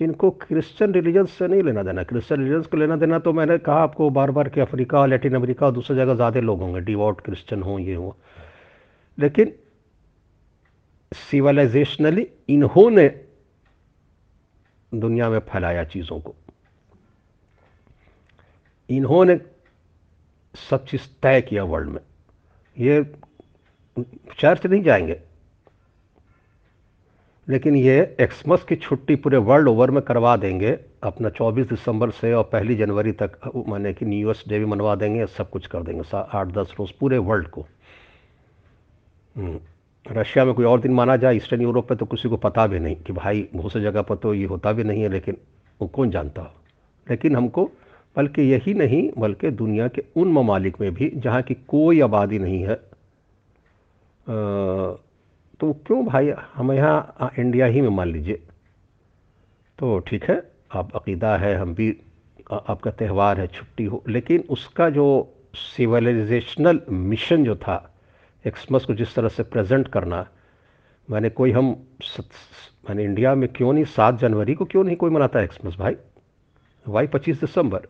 जिनको 0.00 0.30
क्रिश्चियन 0.30 0.92
रिलीजन 0.92 1.24
से 1.24 1.46
नहीं 1.48 1.62
लेना 1.62 1.82
देना। 1.82 2.02
क्रिश्चियन 2.02 2.40
रिलीजन 2.40 2.62
को 2.62 2.76
लेना 2.76 2.96
देना 2.96 3.18
तो 3.18 3.32
मैंने 3.32 3.58
कहा 3.58 3.76
आपको 3.76 4.10
बार 4.10 4.30
बार 4.30 4.48
कि 4.48 4.60
अफ्रीका, 4.60 5.06
लैटिन 5.06 5.34
अमेरिका 5.34 5.66
और 5.66 5.72
दूसरी 5.72 5.96
जगह 5.96 6.14
ज़्यादा 6.14 6.40
लोग 6.40 6.60
होंगे। 6.60 6.80
डिवॉट 6.80 7.20
क्रिश्चियन 7.20 7.62
हों, 7.62 7.78
ये 7.78 7.94
हो। 7.94 8.16
लेकिन 9.18 9.52
सिविलाइजेशनली 11.12 12.26
इन्होंने 12.48 13.08
दुनिया 14.92 15.30
में 15.30 15.38
फैलाया 15.38 15.84
चीज़ों 15.84 16.20
को। 16.20 16.34
इन्होंने 18.90 19.40
सब 20.70 20.84
चीज़ 20.84 21.02
तय 21.22 21.40
किया 21.40 21.64
वर्ल्ड 21.64 21.88
में। 21.88 22.00
ये 22.76 23.02
चर्च 24.38 24.66
नहीं 24.66 24.82
जाएँगे। 24.82 25.20
लेकिन 27.48 27.76
ये 27.76 28.16
एक्समस 28.20 28.64
की 28.64 28.76
छुट्टी 28.76 29.16
पूरे 29.16 29.36
वर्ल्ड 29.36 29.68
ओवर 29.68 29.90
में 29.90 30.02
करवा 30.02 30.36
देंगे। 30.36 30.78
अपना 31.02 31.28
24 31.28 31.68
दिसंबर 31.68 32.10
से 32.10 32.32
और 32.32 32.44
पहली 32.44 32.74
जनवरी 32.74 33.12
तक 33.12 33.32
माने 33.68 33.94
कि 33.94 34.06
न्यू 34.06 34.26
ईयर्स 34.26 34.44
डे 34.48 34.58
भी 34.58 34.64
मनवा 34.64 34.94
देंगे 34.94 35.26
सब 35.26 35.50
कुछ 35.50 35.66
कर 35.66 35.82
देंगे। 35.82 36.02
आठ, 36.14 36.46
दस 36.46 36.74
रोज़ 36.78 36.90
पूरे 37.00 37.18
वर्ल्ड 37.18 37.48
को। 37.48 37.66
हम्म। 39.36 39.60
रशिया 40.10 40.44
में 40.44 40.54
कोई 40.54 40.64
और 40.64 40.80
दिन 40.80 40.92
माना 40.92 41.16
जाए 41.16 41.36
ईस्टर्न 41.36 41.62
यूरोप 41.62 41.90
में 41.90 41.98
तो 41.98 42.06
किसी 42.06 42.28
को 42.28 42.36
पता 42.36 42.66
भी 42.66 42.78
नहीं 42.78 42.96
कि 42.96 43.12
भाई 43.12 43.48
बहुत 43.54 43.72
सी 43.72 43.80
जगह 43.80 44.02
पर 44.02 44.16
तो 44.16 44.34
ये 44.34 44.44
होता 44.44 44.72
भी 44.72 44.84
नहीं 44.84 45.02
है, 45.02 45.08
लेकिन 45.08 45.36
वो 45.82 45.88
कौन 45.88 46.10
जानता? 46.10 46.42
हो 46.42 46.50
लेकिन 47.10 47.36
हमको, 47.36 47.70
बल्कि 48.16 48.42
यही 48.42 48.74
नहीं, 48.74 49.10
बल्कि 49.18 49.50
दुनिया 49.50 49.88
के 49.88 50.04
उन 50.16 50.32
ममालिक 50.32 50.80
में 50.80 50.94
भी, 50.94 51.12
जहाँ 51.14 51.42
की 51.42 51.54
कोई 51.54 52.00
आबादी 52.00 52.38
नहीं 52.38 52.62
है 52.62 52.80
तो 55.60 55.72
क्यों 55.86 56.04
भाई, 56.06 56.30
हम 56.54 56.72
यहाँ 56.72 57.30
इंडिया 57.38 57.66
ही 57.66 57.80
में 57.80 57.88
मान 57.88 58.08
लीजिए। 58.08 58.42
तो 59.78 59.98
ठीक 59.98 60.24
है 60.24 60.42
आप 60.72 60.94
अकीदा 60.96 61.36
है, 61.36 61.54
हम 61.56 61.74
भी 61.74 61.90
आपका 62.52 62.90
त्यौहार 62.90 63.40
है, 63.40 63.46
छुट्टी 63.46 63.84
हो, 63.84 64.02
लेकिन 64.08 64.44
उसका 64.50 64.88
जो 64.90 65.06
सिविलाइजेशनल 65.54 66.80
मिशन 66.90 67.44
जो 67.44 67.56
था 67.56 67.76
एक्समस 68.44 68.84
को 68.84 68.94
जिस 68.94 69.14
तरह 69.14 69.28
से 69.28 69.42
प्रेजेंट 69.42 69.88
करना, 69.88 70.26
मैंने 71.08 71.30
कोई 71.30 71.52
हम 71.52 71.66
मैंने 72.88 73.04
इंडिया 73.04 73.34
में 73.34 73.48
क्यों 73.48 73.72
नहीं, 73.72 73.84
सात 73.84 74.18
जनवरी 74.18 74.54
को 74.54 74.64
क्यों 74.64 74.84
नहीं 74.84 74.96
कोई 74.96 75.10
मनाता 75.10 75.40
एक्समस 75.40 75.76
भाई? 75.76 75.96
वाई 76.86 77.06
पच्चीस 77.06 77.40
दिसंबर? 77.40 77.86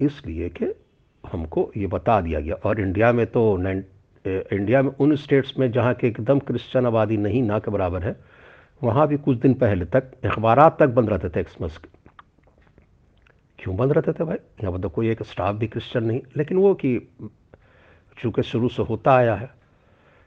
इसलिए 0.00 0.48
कि 0.48 0.72
हमको 1.24 1.70
ये 1.76 1.86
बता 1.86 2.20
दिया 2.20 2.40
गया। 2.40 2.54
और 2.54 2.80
इंडिया 2.80 3.12
में 3.12 3.26
तो 3.26 3.56
इंडिया 4.24 4.82
में 4.82 4.90
उन 4.90 5.14
स्टेट्स 5.16 5.52
में 5.58 5.70
जहाँ 5.72 5.94
के 5.94 6.06
एकदम 6.06 6.38
क्रिश्चन 6.40 6.86
आबादी 6.86 7.16
नहीं, 7.16 7.42
ना 7.42 7.58
के 7.58 7.70
बराबर 7.70 8.02
है, 8.02 8.16
वहाँ 8.82 9.06
भी 9.08 9.16
कुछ 9.16 9.38
दिन 9.38 9.54
पहले 9.54 9.84
तक 9.86 10.12
अखबार 10.24 10.68
तक 10.80 10.88
बंद 10.88 11.10
रहते 11.10 11.28
थे 11.28 11.40
एक्समस 11.40 11.76
के 11.78 11.88
क्यों 13.58 13.76
बंद 13.76 13.92
रहते 13.92 14.12
थे 14.12 14.24
भाई? 14.24 14.36
यहाँ 14.36 14.72
पर 14.72 14.80
तो 14.80 14.88
कोई 14.88 15.10
एक 15.10 15.22
स्टाफ 15.22 15.54
भी 15.54 15.66
क्रिश्चन 15.68 16.04
नहीं, 16.04 16.20
लेकिन 16.36 16.58
वो 16.58 16.74
कि 16.74 16.98
चूँकि 18.16 18.42
शुरू 18.42 18.68
से 18.68 18.82
होता 18.82 19.14
आया 19.14 19.34
है 19.34 19.50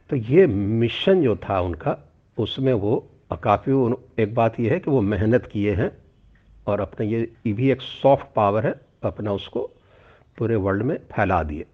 तो 0.09 0.15
ये 0.15 0.45
मिशन 0.47 1.21
जो 1.23 1.35
था 1.39 1.59
उनका, 1.61 1.97
उसमें 2.37 2.73
वो 2.73 2.97
काफ़ी 3.43 3.73
एक 4.19 4.33
बात 4.35 4.59
ये 4.59 4.69
है 4.69 4.79
कि 4.79 4.91
वो 4.91 5.01
मेहनत 5.01 5.45
किए 5.45 5.73
हैं 5.75 5.91
और 6.67 6.79
अपने 6.81 7.07
ये 7.07 7.53
भी 7.53 7.69
एक 7.71 7.81
सॉफ्ट 7.81 8.25
पावर 8.35 8.65
है, 8.65 8.73
अपना 9.03 9.31
उसको 9.33 9.61
पूरे 10.37 10.55
वर्ल्ड 10.57 10.83
में 10.83 10.97
फैला 11.11 11.41
दिए। 11.43 11.65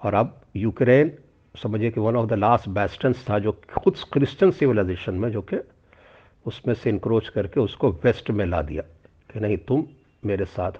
और 0.00 0.14
अब 0.14 0.40
यूक्रेन 0.56 1.12
समझिए 1.54 1.90
कि 1.90 2.00
one 2.00 2.16
of 2.16 2.28
the 2.30 2.32
last 2.32 2.68
bastions 2.68 3.24
था 3.30 3.38
जो 3.38 3.52
खुद 3.78 3.96
क्रिश्चियन 4.12 4.50
सिविलाइजेशन 4.50 5.14
में 5.14 5.30
जो 5.32 5.42
कि 5.42 5.56
उसमें 6.46 6.74
से 6.74 6.90
इंक्रोच 6.90 7.28
करके 7.28 7.60
उसको 7.60 7.90
वेस्ट 8.04 8.30
में 8.30 8.44
ला 8.46 8.62
दिया। 8.62 8.82
कि 9.32 9.40
नहीं, 9.40 9.56
तुम 9.58 9.84
मेरे 10.26 10.44
साथ 10.44 10.72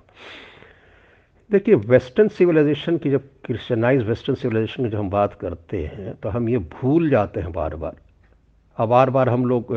देखिए 1.50 1.74
वेस्टर्न 1.74 2.28
सिविलाइजेशन 2.28 2.96
की 2.98 3.10
जब 3.10 3.28
क्रिश्चियनाइज 3.44 4.02
वेस्टर्न 4.02 4.36
सिविलाइजेशन 4.36 4.84
की 4.84 4.90
जब 4.90 4.98
हम 4.98 5.10
बात 5.10 5.34
करते 5.34 5.84
हैं 5.86 6.14
तो 6.14 6.28
हम 6.28 6.48
ये 6.48 6.58
भूल 6.58 7.10
जाते 7.10 7.40
हैं 7.40 7.52
बार 7.52 7.76
बार 7.76 7.96
अब 8.78 8.88
बार 8.88 9.10
बार 9.10 9.28
हम 9.28 9.44
लोग 9.46 9.72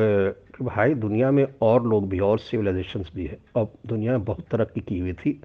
भाई, 0.62 0.94
दुनिया 0.94 1.32
में 1.32 1.46
और 1.62 1.86
लोग 1.88 2.10
भी, 2.10 2.20
और 2.20 2.40
सिविलाइजेशन 2.40 3.04
भी 3.16 3.26
है। 3.26 3.38
अब 3.56 3.74
दुनिया 3.86 4.12
में 4.12 4.24
बहुत 4.26 4.46
तरक्की 4.52 4.82
की 4.82 5.00
हुई 5.00 5.14
थी। 5.14 5.42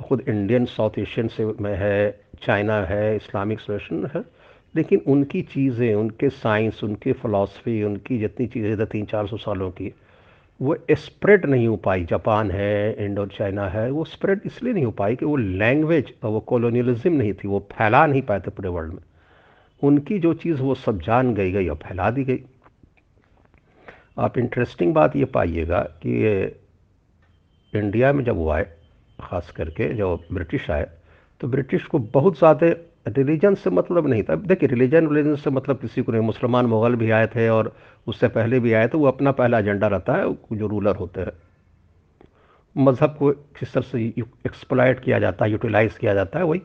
खुद 0.00 0.20
इंडियन 0.28 0.64
साउथ 0.64 0.98
एशियन 0.98 1.28
से 1.28 1.44
में 1.60 1.74
है 1.76 2.20
चाइना 2.42 2.80
है 2.82 3.16
इस्लामिक 3.16 3.60
सिविलाइजेशन 3.60 4.18
है। 4.18 4.24
लेकिन 4.74 5.00
उनकी 5.06 5.42
चीज़ें, 5.44 5.94
उनके 5.94 6.28
साइंस, 6.30 6.82
उनकी 6.84 7.12
फ़िलासफ़ी, 7.12 7.82
उनकी 7.82 8.18
जितनी 8.18 8.46
चीज़ें 8.46 8.78
थे 8.78 8.86
तीन 8.86 9.04
चार 9.06 9.26
सौ 9.26 9.36
सालों 9.36 9.70
की, 9.70 9.92
वो 10.60 10.76
स्प्रेड 10.90 11.46
नहीं 11.46 11.66
हो 11.66 11.76
पाई। 11.76 12.04
जापान 12.04 12.50
है, 12.50 13.04
इंडो, 13.04 13.26
चाइना 13.28 13.68
है, 13.68 13.90
वो 13.90 14.04
स्प्रेड 14.04 14.40
इसलिए 14.46 14.72
नहीं 14.72 14.84
हो 14.84 14.90
पाई 14.92 15.16
कि 15.16 15.24
वो 15.24 15.36
लैंग्वेज 15.36 16.12
और 16.24 16.30
वो 16.30 16.40
कॉलोनियलिज्म 16.40 17.12
नहीं 17.12 17.32
थी, 17.34 17.48
वो 17.48 17.66
फैला 17.72 18.06
नहीं 18.06 18.22
पाए 18.22 18.40
थे 18.40 18.50
पूरे 18.50 18.68
वर्ल्ड 18.68 18.92
में। 18.92 19.00
उनकी 19.82 20.18
जो 20.18 20.32
चीज़ 20.34 20.60
वो 20.62 20.74
सब 20.74 21.00
जान 21.02 21.34
गई 21.34 21.52
गई 21.52 21.68
और 21.68 21.76
फैला 21.76 22.10
दी 22.10 22.24
गई। 22.24 22.40
आप 24.18 24.38
इंटरेस्टिंग 24.38 24.94
बात 24.94 25.16
ये 25.16 25.24
पाइएगा 25.24 25.80
कि 26.02 26.12
इंडिया 27.72 28.12
में 28.12 28.24
जब 28.24 28.36
वो 28.36 28.48
आए, 28.50 28.64
ख़ास 29.18 29.50
करके 29.50 29.88
जब 29.94 30.26
ब्रिटिश 30.32 30.70
आए 30.70 30.86
तो 31.40 31.48
ब्रिटिश 31.48 31.84
को 31.84 31.98
बहुत 31.98 32.38
ज़्यादा 32.38 32.66
रिलीजन 33.06 33.54
से 33.54 33.70
मतलब 33.70 34.06
नहीं 34.08 34.22
था। 34.22 34.34
देखिए 34.36 34.68
रिलीजन 34.68 35.08
रिलीजन 35.08 35.34
से 35.36 35.50
मतलब 35.50 35.78
किसी 35.78 36.02
को 36.02 36.12
नहीं। 36.12 36.22
मुसलमान 36.22 36.66
मुग़ल 36.66 36.94
भी 36.96 37.10
आए 37.10 37.26
थे 37.26 37.48
और 37.48 37.74
उससे 38.06 38.28
पहले 38.28 38.60
भी 38.60 38.72
आए 38.72 38.88
थे। 38.88 38.98
वो 38.98 39.06
अपना 39.06 39.32
पहला 39.32 39.58
एजेंडा 39.58 39.86
रहता 39.86 40.14
है 40.14 40.32
जो 40.52 40.66
रूलर 40.66 40.96
होते 40.96 41.20
हैं। 41.20 41.32
मज़हब 42.76 43.16
को 43.18 43.30
किस 43.58 43.72
तरह 43.72 43.82
से 43.82 44.02
एक्सप्लाइट 44.46 45.00
किया 45.00 45.18
जाता 45.18 45.44
है 45.44 45.50
यूटिलाइज 45.50 45.96
किया 45.98 46.14
जाता 46.14 46.38
है, 46.38 46.44
वही। 46.44 46.62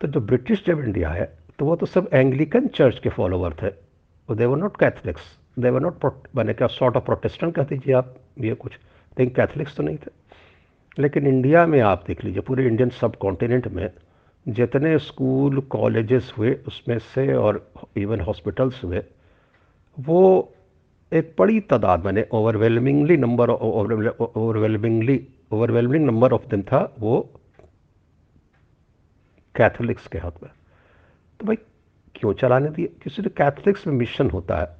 तो 0.00 0.08
जो 0.08 0.20
ब्रिटिश 0.20 0.64
जब 0.66 0.80
इंडिया 0.80 1.10
आए 1.10 1.28
तो 1.58 1.64
वो 1.64 1.76
तो 1.76 1.86
सब 1.86 2.08
एंग्लिकन 2.12 2.66
चर्च 2.68 2.98
के 2.98 3.08
फॉलोवर 3.08 3.54
थे। 3.62 3.66
वो 3.66 4.34
they 4.34 4.46
were 4.46 4.56
not 4.56 4.76
Catholics 4.76 5.22
they 5.58 5.70
were 5.70 5.80
not 5.80 6.12
मैंने 6.36 6.54
क्या 6.54 6.66
सॉर्ट 6.68 6.96
ऑफ़ 6.96 7.04
प्रोटेस्टेंट 7.04 7.54
कह 7.54 7.62
दीजिए 7.62 7.94
आप, 7.94 8.14
ये 8.40 8.54
कुछ। 8.54 8.72
लेकिन 9.18 9.34
कैथलिक्स 9.34 9.76
तो 9.76 9.82
नहीं 9.82 9.96
थे। 9.96 10.10
लेकिन 10.98 11.26
इंडिया 11.26 11.66
में 11.66 11.80
आप 11.80 12.04
देख 12.06 12.24
लीजिए, 12.24 12.40
पूरे 12.40 12.66
इंडियन 12.66 12.88
सब 12.90 13.16
कॉन्टिनेंट 13.16 13.68
में 13.68 13.90
जितने 14.48 14.98
स्कूल, 14.98 15.60
कॉलेजेस 15.60 16.32
हुए, 16.38 16.54
उसमें 16.66 16.98
से 16.98 17.34
और 17.34 17.72
इवन 17.96 18.20
हॉस्पिटल्स 18.20 18.84
हुए, 18.84 19.02
वो 20.00 20.52
एक 21.12 21.34
बड़ी 21.38 21.60
तादाद 21.60 22.04
मैंने 22.04 22.26
overwhelmingly 22.32 23.16
number 23.16 23.50
overwhelmingly 23.50 25.26
overwhelming 25.52 26.06
number 26.06 26.32
of 26.32 26.46
दिन 26.46 26.62
था 26.62 26.94
वो 26.98 27.20
कैथलिक्स 29.54 30.06
के 30.06 30.18
हाथ 30.18 30.42
में। 30.42 30.50
तो 31.40 31.46
भाई, 31.46 31.56
क्यों 32.14 32.32
चलाने 32.32 32.68
दिए? 32.68 32.86
किसी 33.02 33.22
ने 33.22 33.28
कैथलिक्स 33.28 33.86
में 33.86 33.94
मिशन 33.94 34.30
होता 34.30 34.56
है 34.56 34.76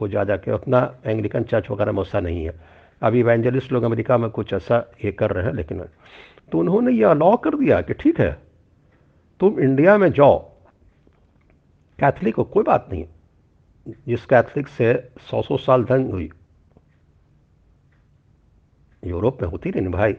हो 0.00 0.08
जा 0.08 0.24
जाके 0.24 0.52
उतना 0.52 0.80
एंग्लिकन 1.06 1.42
चर्च 1.42 1.70
वगैरह 1.70 1.92
में 1.92 2.02
ऐसा 2.02 2.20
नहीं 2.20 2.44
है। 2.44 2.60
अभी 3.02 3.20
इवेंजलिस्ट 3.20 3.72
लोग 3.72 3.82
अमेरिका 3.82 4.18
में 4.18 4.30
कुछ 4.30 4.52
ऐसा 4.52 4.92
ये 5.04 5.12
कर 5.12 5.30
रहे 5.30 5.44
हैं, 5.44 5.52
लेकिन 5.52 5.84
तो 6.52 6.58
उन्होंने 6.58 6.92
ये 6.92 7.04
अलाउ 7.04 7.36
कर 7.36 7.54
दिया 7.54 7.80
कि 7.80 7.94
ठीक 7.94 8.20
है 8.20 8.51
तुम 9.42 9.58
इंडिया 9.60 9.96
में 9.98 10.12
जाओ, 10.12 10.38
कैथलिक 11.98 12.36
हो, 12.36 12.44
कोई 12.44 12.64
बात 12.64 12.88
नहीं। 12.92 13.06
जिस 14.06 14.26
कैथलिक 14.26 14.68
से 14.68 14.94
सौ 15.20 15.42
सौ 15.42 15.56
साल 15.56 15.84
दंग 15.84 16.10
हुई, 16.10 16.30
यूरोप 19.06 19.42
में 19.42 19.48
होती 19.48 19.70
नहीं 19.70 19.88
भाई। 19.88 20.12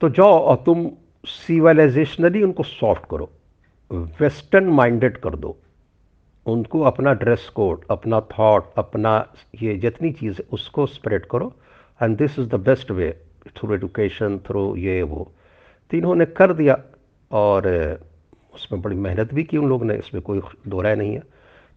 तो 0.00 0.08
जाओ 0.08 0.38
और 0.40 0.62
तुम 0.66 0.90
सिविलाइजेशनली 1.26 2.42
उनको 2.42 2.62
सॉफ्ट 2.62 3.02
करो, 3.10 3.30
वेस्टर्न 4.20 4.68
माइंडेड 4.68 5.16
कर 5.16 5.34
दो। 5.36 5.56
उनको 6.46 6.80
अपना 6.82 7.12
ड्रेस 7.14 7.48
कोड, 7.48 7.84
अपना 7.90 8.20
थॉट, 8.20 8.72
अपना 8.78 9.32
ये 9.62 9.76
जितनी 9.76 10.12
चीज़ 10.12 10.34
है 10.34 10.48
उसको 10.52 10.86
स्प्रेड 10.86 11.26
करो। 11.26 11.54
And 12.02 12.16
this 12.16 12.38
is 12.38 12.48
the 12.48 12.54
best 12.54 12.90
way 12.90 13.12
through 13.56 13.74
education 13.74 14.38
through 14.38 14.76
ये 14.76 15.02
वो। 15.02 15.32
तो 15.90 15.96
इन्होंने 15.96 16.26
कर 16.26 16.52
दिया। 16.52 16.82
और 17.34 17.66
उसमें 18.54 18.80
बड़ी 18.82 18.96
मेहनत 18.96 19.32
भी 19.34 19.44
की 19.44 19.56
उन 19.56 19.68
लोगों 19.68 19.86
ने, 19.86 19.94
इसमें 19.96 20.22
कोई 20.22 20.40
दोहराया 20.68 20.94
नहीं 20.96 21.14
है। 21.14 21.22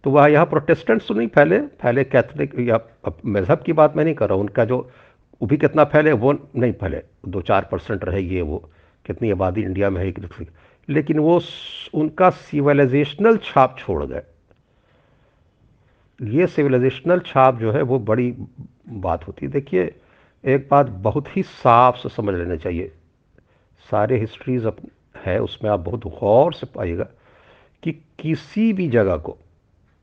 तो 0.04 0.10
वह 0.10 0.26
यहाँ 0.26 0.46
प्रोटेस्टेंट्स 0.46 1.08
तो 1.08 1.14
नहीं 1.14 1.28
फैले 1.28 1.58
फैले 1.82 2.04
कैथलिक 2.04 2.54
या 2.60 2.78
मज़हब 3.26 3.62
की 3.62 3.72
बात 3.72 3.96
मैं 3.96 4.04
नहीं 4.04 4.14
कर 4.14 4.28
रहा 4.28 4.34
हूँ, 4.34 4.42
उनका 4.42 4.64
जो 4.64 4.78
वो 5.40 5.46
भी 5.46 5.56
कितना 5.56 5.84
फैले 5.84 6.12
वो 6.14 6.32
नहीं 6.32 6.72
फैले, 6.74 7.02
दो 7.26 7.40
चार 7.42 7.68
परसेंट 7.72 8.04
रहे 8.04 8.20
ये 8.22 8.42
वो, 8.42 8.58
कितनी 9.04 9.30
आबादी 9.30 9.62
इंडिया 9.62 9.90
में 9.90 10.00
है 10.02 10.12
लेकिन 10.88 11.18
वो 11.18 11.40
उनका 11.94 12.28
सिविलाइजेशनल 12.30 13.36
छाप 13.44 13.76
छोड़ 13.78 14.04
गए। 14.04 14.22
ये 16.20 16.46
सिविलाइजेशनल 16.46 17.18
छाप 17.26 17.58
जो 17.58 17.72
है 17.72 17.82
वो 17.82 17.98
बड़ी 18.00 18.30
बात 18.88 19.26
होती 19.26 19.46
है। 19.46 19.52
देखिए, 19.52 19.94
एक 20.44 20.68
बात 20.70 20.86
बहुत 21.02 21.36
ही 21.36 21.42
साफ़ 21.42 21.96
से 21.96 22.08
समझ 22.08 22.34
लेना 22.34 22.56
चाहिए। 22.56 22.92
सारे 23.86 24.18
हिस्ट्रीज 24.18 24.66
है, 25.18 25.38
उसमें 25.38 25.70
आप 25.70 25.80
बहुत 25.80 26.06
गौर 26.10 26.52
से 26.54 26.66
पाइएगा 26.66 27.04
कि 27.82 27.92
किसी 28.18 28.72
भी 28.72 28.88
जगह 28.88 29.16
को, 29.16 29.36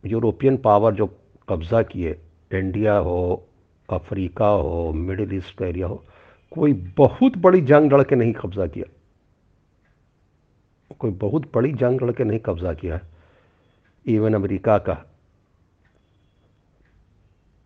यूरोपियन 0.04 0.58
पावर 0.58 0.94
जो 0.94 1.08
कब्ज़ा 1.50 1.82
किए, 1.84 2.18
इंडिया 2.52 2.96
हो, 2.98 3.48
अफ्रीका 3.90 4.48
हो, 4.48 4.92
मिडिल 4.94 5.34
ईस्ट 5.34 5.58
का 5.58 5.66
एरिया 5.66 5.88
हो, 5.88 6.04
कोई 6.52 6.74
बहुत 6.98 7.38
बड़ी 7.38 7.62
जंग 7.62 7.94
लड़ 7.94 8.04
के 8.04 8.16
नहीं 8.16 8.34
कब्ज़ा 8.34 8.68
किया। 8.68 8.86
कोई 11.00 11.12
बहुत 11.14 11.52
बड़ी 11.54 11.72
जंग 11.74 12.02
लड़ 12.02 12.12
के 12.12 12.24
नहीं 12.24 12.40
कब्ज़ा 12.40 12.74
किया 12.74 12.96
है, 12.96 13.02
इवन 14.06 14.34
अमेरिका 14.34 14.78
का। 14.80 14.98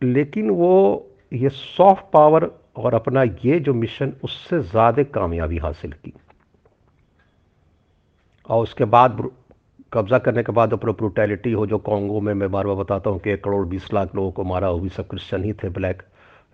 लेकिन 0.02 0.50
वो, 0.50 1.06
ये 1.34 1.50
सॉफ्ट 1.50 2.04
पावर 2.14 2.50
और 2.78 2.94
अपना 2.94 3.24
ये 3.24 3.60
जो 3.60 3.74
मिशन, 3.74 4.14
उससे 4.24 4.60
ज़्यादा 4.62 5.04
कामयाबी 5.06 5.58
हासिल 5.58 5.92
की। 5.94 6.14
और 8.50 8.64
उसके 8.64 8.86
बाद 8.86 9.30
कब्ज़ा 9.94 10.18
करने 10.18 10.44
के 10.44 10.52
बाद 10.52 10.74
अपना 10.74 10.92
ब्रूटैलिटी 10.92 11.52
हो 11.52 11.66
जो 11.68 11.78
कॉन्गो 11.80 12.20
में 12.22 12.34
मैं 12.34 12.52
बार 12.52 12.68
बार 12.68 12.76
बताता 12.76 13.10
हूँ 13.10 13.20
कि 13.20 13.32
एक 13.32 13.44
करोड़ 13.44 13.66
बीस 13.68 13.94
लाख 13.94 14.16
लोगों 14.16 14.32
को 14.32 14.44
मारा 14.44 14.72
भी 14.74 14.90
सब 14.90 15.08
क्रिश्चियन 15.08 15.44
ही 15.44 15.54
थे 15.54 15.70
ब्लैक 15.70 16.04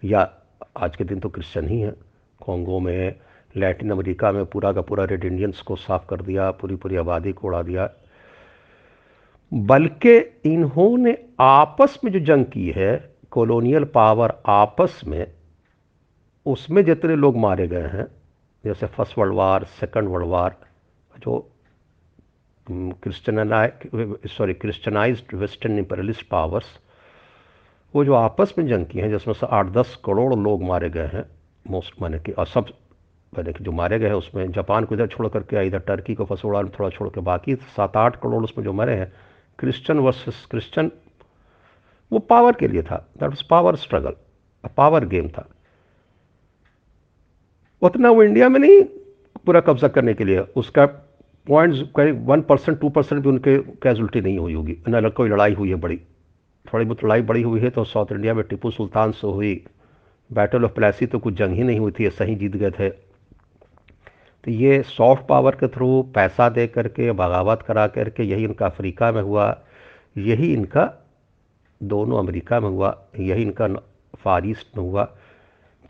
या 0.04 0.30
आज 0.78 0.96
के 0.96 1.04
दिन 1.04 1.20
तो 1.20 1.30
क्रिश्चियन 1.30 1.68
ही 1.68 1.80
हैं। 1.80 1.94
कॉन्गो 2.40 2.80
में 2.80 3.16
लैटिन 3.56 3.92
अमेरिका 3.92 4.32
में 4.32 4.46
पूरा 4.46 4.72
का 4.74 4.82
पूरा 4.82 5.04
रेड 5.06 5.25
इंडियंस 5.25 5.62
को 5.62 5.75
साफ़ 5.75 6.06
कर 6.10 6.22
दिया, 6.22 6.50
पूरी 6.52 6.75
पूरी 6.75 6.96
आबादी 6.96 7.34
को 7.34 7.48
उड़ा 7.48 7.62
दिया। 7.62 7.90
बल्कि 9.52 10.18
इन्होंने 10.46 11.18
आपस 11.40 12.00
में 12.04 12.12
जो 12.12 12.20
जंग 12.20 12.46
की 12.46 12.70
है 12.75 12.94
कॉलोनियल 13.32 13.84
पावर 13.86 14.34
आपस 14.46 15.02
में, 15.08 15.32
उसमें 16.46 16.84
जितने 16.86 17.16
लोग 17.16 17.38
मारे 17.38 17.68
गए 17.68 17.88
हैं, 17.88 18.08
जैसे 18.64 18.86
first 18.88 19.18
world 19.18 19.34
war 19.34 19.64
second 19.80 20.10
world 20.10 20.28
war 20.28 20.56
जो 21.16 21.52
Christianize 22.72 24.31
sorry 24.31 24.53
Christianize 24.53 25.24
western 25.34 25.77
imperialist 25.79 26.27
powers 26.29 26.65
वो 27.95 28.05
जो 28.05 28.13
आपस 28.13 28.53
में 28.57 28.67
जंग 28.67 28.86
की 28.86 29.00
हैं, 29.00 29.10
जिसमें 29.10 29.34
से 29.34 29.48
आठ 29.50 29.65
दस 29.65 30.00
करोड़ 30.05 30.34
लोग 30.36 30.63
मारे 30.63 30.89
गए 30.89 31.07
हैं 31.07 31.25
मोस्ट 31.67 32.01
माने 32.01 32.19
कि, 32.19 32.31
और 32.31 32.48
सब, 32.48 32.65
मैंने 33.38 33.53
कि 33.53 33.63
जो 33.63 33.72
मारे 33.72 34.00
गए 34.00 34.07
हैं, 34.07 34.13
उसमें 34.13 34.51
जापान 34.51 34.86
को 34.86 34.95
इधर 34.95 35.07
छोड़ 35.07 35.27
करके 35.27 35.67
इधर 35.67 35.79
टर्की 35.79 36.15
को 36.15 36.25
फसोड़ा 36.25 36.63
थोड़ा 36.63 36.89
छोड़ 36.89 37.10
के 37.10 37.22
बाकी 37.22 37.55
सात 37.55 37.98
आठ 37.98 38.15
करोड़ 38.15 38.43
उसमें 38.43 38.65
जो 38.65 38.74
मरे 38.74 38.95
हैं 38.95 39.13
क्रिश्चन 39.60 40.00
वर्सेस 40.00 40.48
क्रिश्चन 40.51 40.91
वो 42.12 42.19
पावर 42.19 42.51
के 42.51 42.67
लिए 42.67 42.84
था। 42.84 42.98
That 43.19 43.29
was 43.29 43.41
power 43.41 43.75
struggle 43.75 44.15
power 44.77 45.05
game 45.05 45.29
था। 45.29 45.50
उतना 47.81 48.10
वो 48.10 48.24
इंडिया 48.24 48.50
में 48.50 48.60
नहीं, 48.60 48.84
पूरा 49.45 49.60
कब्जा 49.62 49.88
करने 49.88 50.13
के 50.13 50.24
लिए, 50.24 50.39
उसका 50.39 50.86
करीब 51.48 52.25
वन 52.30 52.42
परसेंट 52.42 52.80
टू 52.80 52.90
परसेंट 52.90 53.22
भी 53.22 53.30
उनके 53.30 53.58
कैजुअलिटी 53.84 54.22
नहीं 54.22 54.38
हुई 54.38 54.54
होगी। 54.54 54.78
न 54.90 55.10
कोई 55.10 55.30
लड़ाई 55.30 55.54
हुई 55.54 55.70
है 55.70 55.75
बड़ी। 55.75 55.98
थोड़ी 56.66 56.86
बहुत 56.86 57.04
लड़ाई 57.04 57.22
बड़ी 57.22 57.42
हुई 57.42 57.60
है 57.62 57.70
तो 57.70 57.84
साउथ 57.84 58.12
इंडिया 58.12 58.34
में 58.34 58.44
टिपू 58.44 58.72
सुल्तान 58.72 59.12
से 59.12 59.28
हुई। 59.28 59.54
बैटल 60.30 60.66
ऑफ़ 60.66 60.72
प्लेसी 60.72 61.06
तो 61.06 61.20
कुछ 61.20 61.34
जंग 61.34 61.56
ही 61.56 61.64
नहीं 61.64 61.80
हुई 61.80 61.92
थी 62.00 62.10
सही 62.10 62.36
जीत 62.36 62.56
गए 62.56 62.72
थे। 62.72 62.90
तो 62.90 64.52
ये 64.52 64.82
सॉफ्ट 64.84 65.25
पावर 65.28 65.56
के 65.56 65.68
थ्रू 65.68 66.02
पैसा 66.16 66.50
दे 66.50 66.68
करके, 66.68 67.12
बगावत 67.12 67.62
करा 67.62 67.88
करके, 67.88 68.24
यही 68.24 68.44
इनका 68.44 68.66
अफ्रीका 68.66 69.12
में 69.12 69.22
हुआ। 69.22 69.50
यही 70.18 70.54
इनका 70.54 70.92
दोनों 71.82 72.20
अमेरिका 72.20 72.60
में 72.60 72.70
हुआ। 72.70 72.98
यही 73.20 73.42
इनका 73.42 73.68
फार 74.18 74.46
ईस्ट 74.48 74.78
में 74.78 74.84
हुआ। 74.84 75.10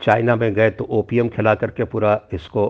चाइना 0.00 0.36
में 0.36 0.52
गए 0.54 0.70
तो 0.70 0.84
ओपीएम 0.84 1.28
खिला 1.28 1.54
करके 1.54 1.84
पूरा 1.84 2.20
इसको 2.32 2.68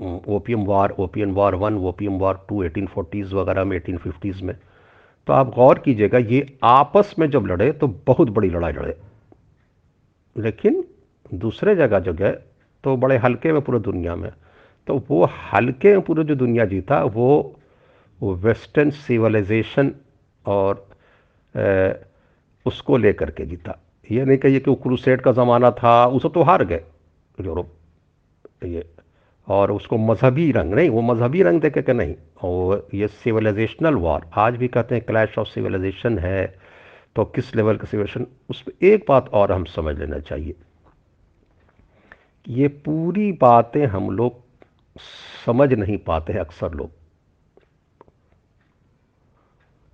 opium 0.00 0.64
war 0.66 0.90
opium 0.98 1.32
war 1.34 1.54
one 1.54 1.76
opium 1.78 2.18
war 2.18 2.44
two 2.48 2.62
eighteen 2.64 2.86
forties 2.86 3.34
वगैरह 3.34 3.64
में 3.64 3.76
एटीन 3.76 3.96
फिफ्टीज़ 3.98 4.42
में। 4.44 4.54
तो 5.28 5.32
आप 5.32 5.54
गौर 5.54 5.78
कीजिएगा 5.78 6.18
ये 6.18 6.58
आपस 6.64 7.14
में 7.18 7.28
जब 7.30 7.46
लड़े 7.46 7.70
तो 7.72 7.88
बहुत 8.06 8.30
बड़ी 8.30 8.50
लड़ाई 8.50 8.72
लड़े। 8.72 8.96
लेकिन 10.36 10.84
दूसरे 11.32 11.74
जगह 11.76 11.98
जो 11.98 12.12
गए 12.12 12.32
तो 12.84 12.96
बड़े 12.96 13.16
हल्के 13.16 13.52
में 13.52 13.60
पूरे 13.62 13.78
दुनिया 13.80 14.14
में। 14.16 14.30
तो 14.88 14.96
वो 15.08 15.24
हल्के 15.52 15.92
में 15.92 16.00
पूरे 16.00 16.24
जो 16.24 16.34
दुनिया 16.34 16.64
जीता 16.64 17.02
वो 17.04 17.56
वो 18.20 18.34
वेस्टर्न 18.36 18.90
सिविलाइजेशन 18.90 19.92
और 20.44 20.86
ए, 21.54 21.94
उसको 22.66 22.96
लेकर 22.96 23.30
के 23.30 23.44
जीता। 23.46 23.78
ये 24.10 24.24
नहीं 24.24 24.38
कहिए 24.38 24.60
कि 24.60 24.70
वो 24.70 24.76
क्रूसेड 24.76 25.20
का 25.20 25.32
ज़माना 25.32 25.70
था 25.72 26.06
उसे 26.06 26.28
तो 26.28 26.42
हार 26.42 26.64
गए 26.64 26.82
यूरोप। 27.38 27.72
ये 28.64 28.84
और 29.50 29.72
उसको 29.72 29.96
मजहबी 29.98 30.50
रंग, 30.52 30.74
नहीं, 30.74 30.88
वो 30.90 31.00
मजहबी 31.02 31.42
रंग 31.42 31.60
देखे 31.60 31.82
कि 31.82 31.92
नहीं, 31.92 32.14
और 32.42 32.88
ये 32.94 33.06
सिविलाइजेशनल 33.08 33.94
वॉर 33.96 34.30
आज 34.38 34.56
भी 34.56 34.68
कहते 34.68 34.94
हैं 34.94 35.04
क्लैश 35.04 35.38
ऑफ़ 35.38 35.48
सिविलाइजेशन 35.48 36.18
है 36.18 36.46
तो 37.16 37.24
किस 37.26 37.54
लेवल 37.56 37.76
का 37.76 37.84
सिविलाइजेशन 37.84 38.26
उस 38.50 38.60
पर 38.62 38.86
एक 38.86 39.04
बात 39.08 39.28
और 39.28 39.52
हम 39.52 39.64
समझ 39.66 39.98
लेना 39.98 40.18
चाहिए। 40.20 40.54
ये 42.46 42.68
पूरी 42.84 43.30
बातें 43.32 43.84
हम 43.86 44.10
लोग 44.10 44.40
समझ 45.46 45.72
नहीं 45.72 45.96
पाते 45.98 46.32
हैं 46.32 46.40
अक्सर 46.40 46.74
लोग। 46.74 46.90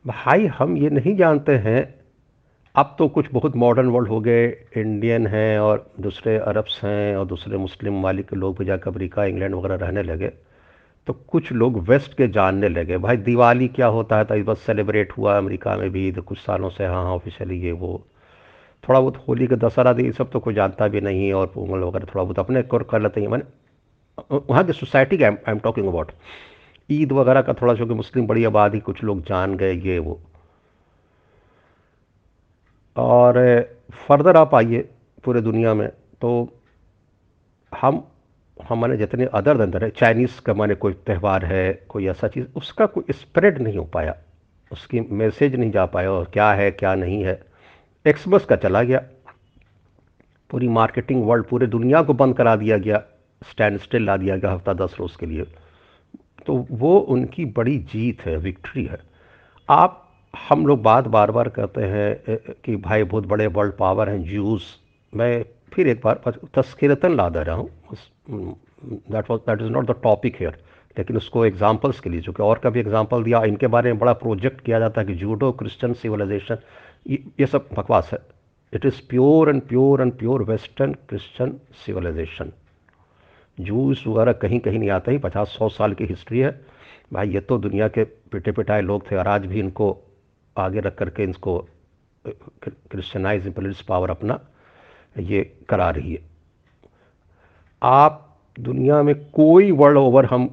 भाई, 0.04 0.46
हम 0.48 0.76
ये 0.76 0.90
नहीं 0.90 1.16
जानते 1.16 1.56
हैं 1.58 2.05
अब 2.76 2.94
तो 2.98 3.06
कुछ 3.08 3.26
बहुत 3.32 3.54
मॉडर्न 3.56 3.88
वर्ल्ड 3.88 4.08
हो 4.08 4.20
गए 4.20 4.46
इंडियन 4.76 5.26
हैं 5.26 5.58
और 5.58 5.90
दूसरे 6.00 6.36
अरब्स 6.38 6.80
हैं 6.84 7.16
और 7.16 7.26
दूसरे 7.26 7.56
मुस्लिम 7.58 8.00
मालिक 8.00 8.28
के 8.28 8.36
लोग 8.36 8.58
भी 8.58 8.64
जाकर 8.64 8.90
अमरीका 8.90 9.24
इंग्लैंड 9.24 9.54
वगैरह 9.54 9.74
रहने 9.76 10.02
लगे। 10.02 10.28
तो 11.06 11.12
कुछ 11.12 11.50
लोग 11.52 11.78
वेस्ट 11.88 12.14
के 12.14 12.28
जानने 12.28 12.68
लगे, 12.68 12.98
भाई 12.98 13.16
दिवाली 13.16 13.68
क्या 13.68 13.86
होता 13.86 14.18
है? 14.18 14.24
तो 14.24 14.34
इस 14.34 14.44
बस 14.46 14.58
सेलिब्रेट 14.58 15.12
हुआ 15.18 15.36
अमेरिका 15.38 15.76
में 15.76 15.90
भी 15.90 16.10
तो 16.12 16.22
कुछ 16.22 16.38
सालों 16.38 16.70
से 16.70 16.86
हाँ 16.86 17.02
हाँ 17.04 17.14
ऑफिशियली 17.14 17.60
ये 17.60 17.72
वो। 17.72 18.06
थोड़ा 18.84 19.00
बहुत 19.00 19.24
होली 19.28 19.46
का 19.46 19.56
दशहरा 19.56 19.92
दी 19.92 20.10
सब 20.12 20.30
तो 20.30 20.40
कोई 20.40 20.54
जानता 20.54 20.88
भी 20.88 21.00
नहीं 21.00 21.32
और 21.32 21.46
पोंगल 21.46 21.78
वगैरह 21.78 22.06
थोड़ा 22.06 22.22
बहुत 22.24 22.38
अपने 22.38 22.62
कर 22.72 23.00
लेते 23.02 23.20
हैं। 23.20 23.28
मैंने, 23.28 23.44
वहाँ 24.50 24.64
की 24.64 24.72
सोसाइटी 24.74 25.18
का 25.18 25.26
I 25.26 25.52
am 25.52 25.58
talking 25.58 25.88
about 25.88 26.12
Eid 26.88 27.12
वगैरह 27.12 27.42
का 27.42 27.52
थोड़ा 27.54 27.74
सा 27.74 27.84
मुस्लिम 27.86 28.26
बड़ी 28.26 28.44
आबादी, 28.44 28.80
कुछ 28.80 29.04
लोग 29.04 29.24
जान 29.24 29.56
गए, 29.56 29.72
ये 29.72 29.98
वो। 29.98 30.20
और 32.96 33.38
फर्दर 34.06 34.36
आप 34.36 34.54
आइए 34.54 34.88
पूरे 35.24 35.40
दुनिया 35.40 35.74
में 35.74 35.88
तो 36.20 36.30
हम, 37.72 38.02
हमारे 38.60 38.96
जितने 38.96 39.24
अदर 39.34 39.60
अंदर 39.60 39.84
है, 39.84 39.90
चाइनीज़ 39.90 40.40
का 40.40 40.54
माने 40.54 40.74
कोई 40.74 40.92
त्यौहार 41.06 41.44
है, 41.44 41.72
कोई 41.88 42.06
ऐसा 42.08 42.28
चीज़, 42.28 42.46
उसका 42.56 42.86
कोई 42.86 43.12
स्प्रेड 43.12 43.58
नहीं 43.58 43.76
हो 43.78 43.84
पाया, 43.84 44.14
उसकी 44.70 45.00
मैसेज 45.00 45.54
नहीं 45.56 45.70
जा 45.70 45.84
पाया, 45.86 46.10
और 46.10 46.30
क्या 46.32 46.52
है, 46.52 46.70
क्या 46.70 46.94
नहीं 46.94 47.22
है 47.24 47.40
एक्समस 48.06 48.44
का 48.44 48.56
चला 48.56 48.82
गया, 48.82 49.02
पूरी 50.50 50.68
मार्केटिंग 50.70 51.24
वर्ल्ड, 51.26 51.44
पूरे 51.46 51.66
दुनिया 51.66 52.02
को 52.02 52.14
बंद 52.14 52.36
करा 52.36 52.56
दिया 52.56 52.78
गया, 52.78 53.02
स्टैंड 53.42 53.78
स्टिल 53.80 54.04
ला 54.06 54.16
दिया 54.16 54.36
गया 54.36 54.52
हफ़्ता 54.52 54.72
दस 54.74 54.96
रोज़ 55.00 55.16
के 55.20 55.26
लिए 55.26 55.44
तो 56.46 56.54
वो 56.70 56.98
उनकी 56.98 57.44
बड़ी 57.46 57.78
जीत 57.92 58.20
है, 58.20 58.36
विक्ट्री 58.36 58.84
है। 58.84 58.98
आप 59.68 60.02
हम 60.38 60.66
लोग 60.66 60.82
बात 60.82 61.06
बार 61.08 61.30
बार 61.30 61.48
कहते 61.48 61.82
हैं 61.84 62.38
कि 62.64 62.76
भाई 62.78 63.04
बहुत 63.04 63.26
बड़े 63.26 63.46
वर्ल्ड 63.48 63.72
पावर 63.76 64.08
हैं 64.08 64.22
जूस 64.24 64.64
मैं 65.12 65.44
फिर 65.72 65.88
एक 65.88 66.00
बार 66.04 66.20
तस्करतन 66.54 67.16
ला 67.16 67.28
दे 67.28 67.42
रहा 67.42 67.56
हूँ। 67.56 67.68
That 68.30 69.30
was 69.30 69.40
that 69.40 69.62
is 69.62 69.70
not 69.70 69.86
the 69.86 69.94
topic 70.02 70.36
here 70.40 70.58
लेकिन 70.96 71.16
उसको 71.16 71.44
एग्जाम्पल्स 71.46 72.00
के 72.00 72.10
लिए, 72.10 72.20
जो 72.20 72.32
कि 72.32 72.42
और 72.42 72.58
का 72.58 72.70
भी 72.70 72.80
एग्ज़ाम्पल 72.80 73.22
दिया, 73.22 73.42
इनके 73.44 73.66
बारे 73.66 73.92
में 73.92 73.98
बड़ा 73.98 74.12
प्रोजेक्ट 74.14 74.60
किया 74.64 74.78
जाता 74.78 75.00
है 75.00 75.06
कि 75.06 75.14
जूडो 75.14 75.50
क्रिश्चन 75.52 75.92
सिविलाइजेशन 75.94 76.58
ये 77.40 77.46
सब 77.46 77.68
बकवास 77.76 78.10
है। 78.12 78.18
It 78.72 78.86
is 78.86 79.00
pure 79.08 79.50
and 79.50 79.62
pure 79.62 80.02
and 80.02 80.12
pure 80.18 80.42
western 80.44 80.92
Christian 81.08 81.52
civilization 81.84 82.52
Jews 83.58 84.04
वगैरह 84.06 84.32
कहीं 84.34 84.60
कहीं 84.60 84.78
नहीं 84.78 84.90
आता 84.90 85.12
ही, 85.12 85.18
पचास, 85.18 85.48
सौ 85.48 85.68
साल 85.70 85.92
की 85.94 86.04
हिस्ट्री 86.06 86.38
है। 86.38 86.50
भाई 87.12 87.28
ये 87.30 87.40
तो 87.40 87.58
दुनिया 87.58 87.88
के 87.88 88.04
पिटे 88.04 88.52
पिटाए 88.52 88.80
लोग 88.82 89.10
थे, 89.10 89.16
और 89.16 89.28
आज 89.28 89.46
भी 89.46 89.60
इनको 89.60 89.96
आगे 90.58 90.80
रख 90.80 90.94
करके 90.94 91.24
इसको 91.24 91.58
क्रिश्चियनाइज 92.24 93.52
पुलिस 93.54 93.80
पावर 93.82 94.10
अपना 94.10 94.38
ये 95.18 95.42
करा 95.68 95.90
रही 95.90 96.12
है। 96.12 96.22
आप 97.82 98.22
दुनिया 98.56 99.02
में 99.02 99.14
कोई 99.30 99.70
वर्ल्ड 99.72 99.98
ओवर 99.98 100.24
हम 100.24 100.48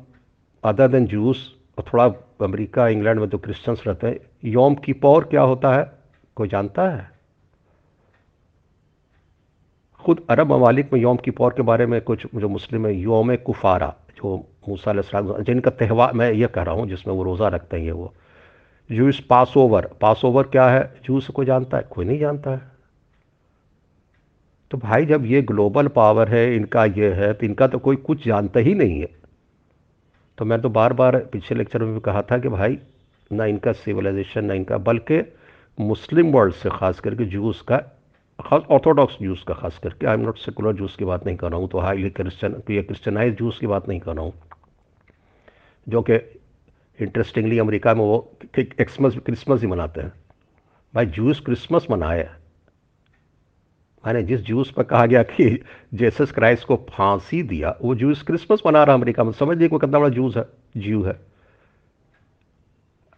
अदर 0.64 0.88
देन 0.88 1.06
जूस 1.08 1.56
और 1.78 1.86
थोड़ा 1.94 2.06
अमेरिका, 2.42 2.88
इंग्लैंड 2.88 3.20
में 3.20 3.28
जो 3.30 3.38
क्रिश्चियंस 3.38 3.84
रहते 3.88 4.08
हैं, 4.08 4.20
योम 4.46 4.76
की 4.76 4.94
पौर 4.94 5.24
क्या 5.24 5.42
होता 5.42 5.74
है? 5.74 5.92
कोई 6.36 6.48
जानता 6.48 6.90
है? 6.90 7.12
खुद 10.00 10.26
अरब 10.30 10.52
ममालिक 10.52 10.94
में 10.94 11.00
योम 11.02 11.18
की 11.18 11.32
पौर 11.32 11.54
के 11.54 11.62
बारे 11.62 11.86
में 11.86 12.00
कुछ, 12.02 12.26
जो 12.36 12.50
मुस्लिम 12.50 12.86
है, 12.88 12.94
योम 12.94 13.36
कुफारा, 13.38 13.94
जो 14.16 14.36
मूसा 14.70 14.94
जिनका 15.42 15.72
त्यौहार, 15.72 16.14
मैं 16.14 16.32
ये 16.32 16.48
कह 16.48 16.64
रहा 16.64 16.76
हूँ 16.76 16.88
जिसमें 16.88 17.14
वो 17.14 17.24
रोज़ा 17.24 17.48
रखते 17.48 17.78
हैं 17.78 17.84
ये 17.84 17.92
वो। 17.92 18.14
जूस 18.90 19.20
पास 19.20 19.54
ओवर 19.58 19.90
पास 20.02 20.22
ओवर 20.26 20.48
क्या 20.48 20.68
है? 20.70 21.02
जूस 21.06 21.28
को 21.28 21.44
जानता 21.44 21.78
है? 21.78 21.84
कोई 21.90 22.06
नहीं 22.06 22.20
जानता 22.20 22.52
है। 22.52 22.62
तो 24.72 24.78
भाई 24.78 25.06
जब 25.06 25.26
ये 25.26 25.42
ग्लोबल 25.42 25.88
पावर 25.88 26.30
है, 26.30 26.56
इनका 26.56 26.86
ये 26.86 27.12
है 27.14 27.34
तो 27.34 27.46
इनका 27.46 27.68
तो 27.68 27.80
कोई 27.80 27.96
कुछ 27.98 28.26
जानता 28.26 28.60
ही 28.60 28.74
नहीं 28.76 29.00
है। 29.00 29.10
तो 30.38 30.46
मैं 30.46 30.62
तो 30.62 30.70
बार 30.70 30.94
बार 30.94 31.18
पिछले 31.32 31.58
लेक्चर 31.58 31.84
में 31.84 31.94
भी 31.94 32.00
कहा 32.00 32.22
था 32.22 32.38
कि 32.38 32.50
भाई, 32.50 32.78
ना 33.32 33.46
इनका 33.46 33.72
सिविलाइजेशन, 33.72 34.46
ना 34.46 34.54
इनका, 34.54 34.78
बल्कि 34.80 35.22
मुस्लिम 35.78 36.32
वर्ल्ड 36.32 36.54
से 36.54 36.70
खास 36.70 37.00
करके 37.00 37.26
जूस 37.26 37.62
का, 37.62 37.78
खास 38.40 38.62
ऑर्थोडॉक्स 38.72 39.18
जूस 39.22 39.44
का 39.48 39.54
खास 39.54 39.78
करके 39.84 40.08
I 40.08 40.14
am 40.14 40.22
not 40.22 40.38
secular 40.38 40.74
Jews 40.74 40.96
की 40.96 41.06
बात 41.06 41.26
नहीं 41.26 41.38
कर 41.38 41.52
रहा 41.52 41.60
हूँ 41.60 41.70
तो 41.70 41.80
हाईली 41.80 42.10
क्रिश्चन 42.10 42.54
क्रिश्चनाइज 42.70 43.36
जूस 43.36 43.60
की 43.60 43.68
बात 43.68 43.88
नहीं 43.90 44.00
कर 44.00 44.16
रहा 44.16 44.24
हूँ। 44.26 44.34
जो 45.88 46.02
कि 46.02 46.18
इंटरेस्टिंगली 47.02 47.60
अमेरिका 47.60 47.94
में 47.94 48.02
वो 48.02 48.38
एक्समस 48.60 49.18
क्रिसमस 49.18 49.62
ही 49.62 49.68
मनाते 49.68 50.02
हैं। 50.02 50.14
भाई 50.96 51.06
जूस 51.06 51.40
क्रिसमस 51.40 51.88
मनाया 51.92 52.36
मैंने 54.06 54.24
जिस 54.24 54.42
जूस 54.42 54.72
पर 54.72 54.84
कहा 54.84 55.06
गया 55.06 55.24
कि 55.24 55.64
जेसस 55.94 56.32
क्राइस्ट 56.32 56.68
को 56.68 56.76
फांसी 56.76 57.44
दिया, 57.44 57.78
वो 57.82 57.96
जूस 57.96 58.22
क्रिसमस 58.22 58.62
मना 58.68 58.84
रहा 58.84 58.96
अमेरिका 58.96 59.24
में। 59.24 59.32
समझ 59.32 59.58
लीजिए 59.58 59.80
कितना 59.80 60.00
बड़ा 60.00 60.10
जूस 60.10 60.38
है 60.38 60.46
जीव 60.78 61.08
है। 61.08 61.20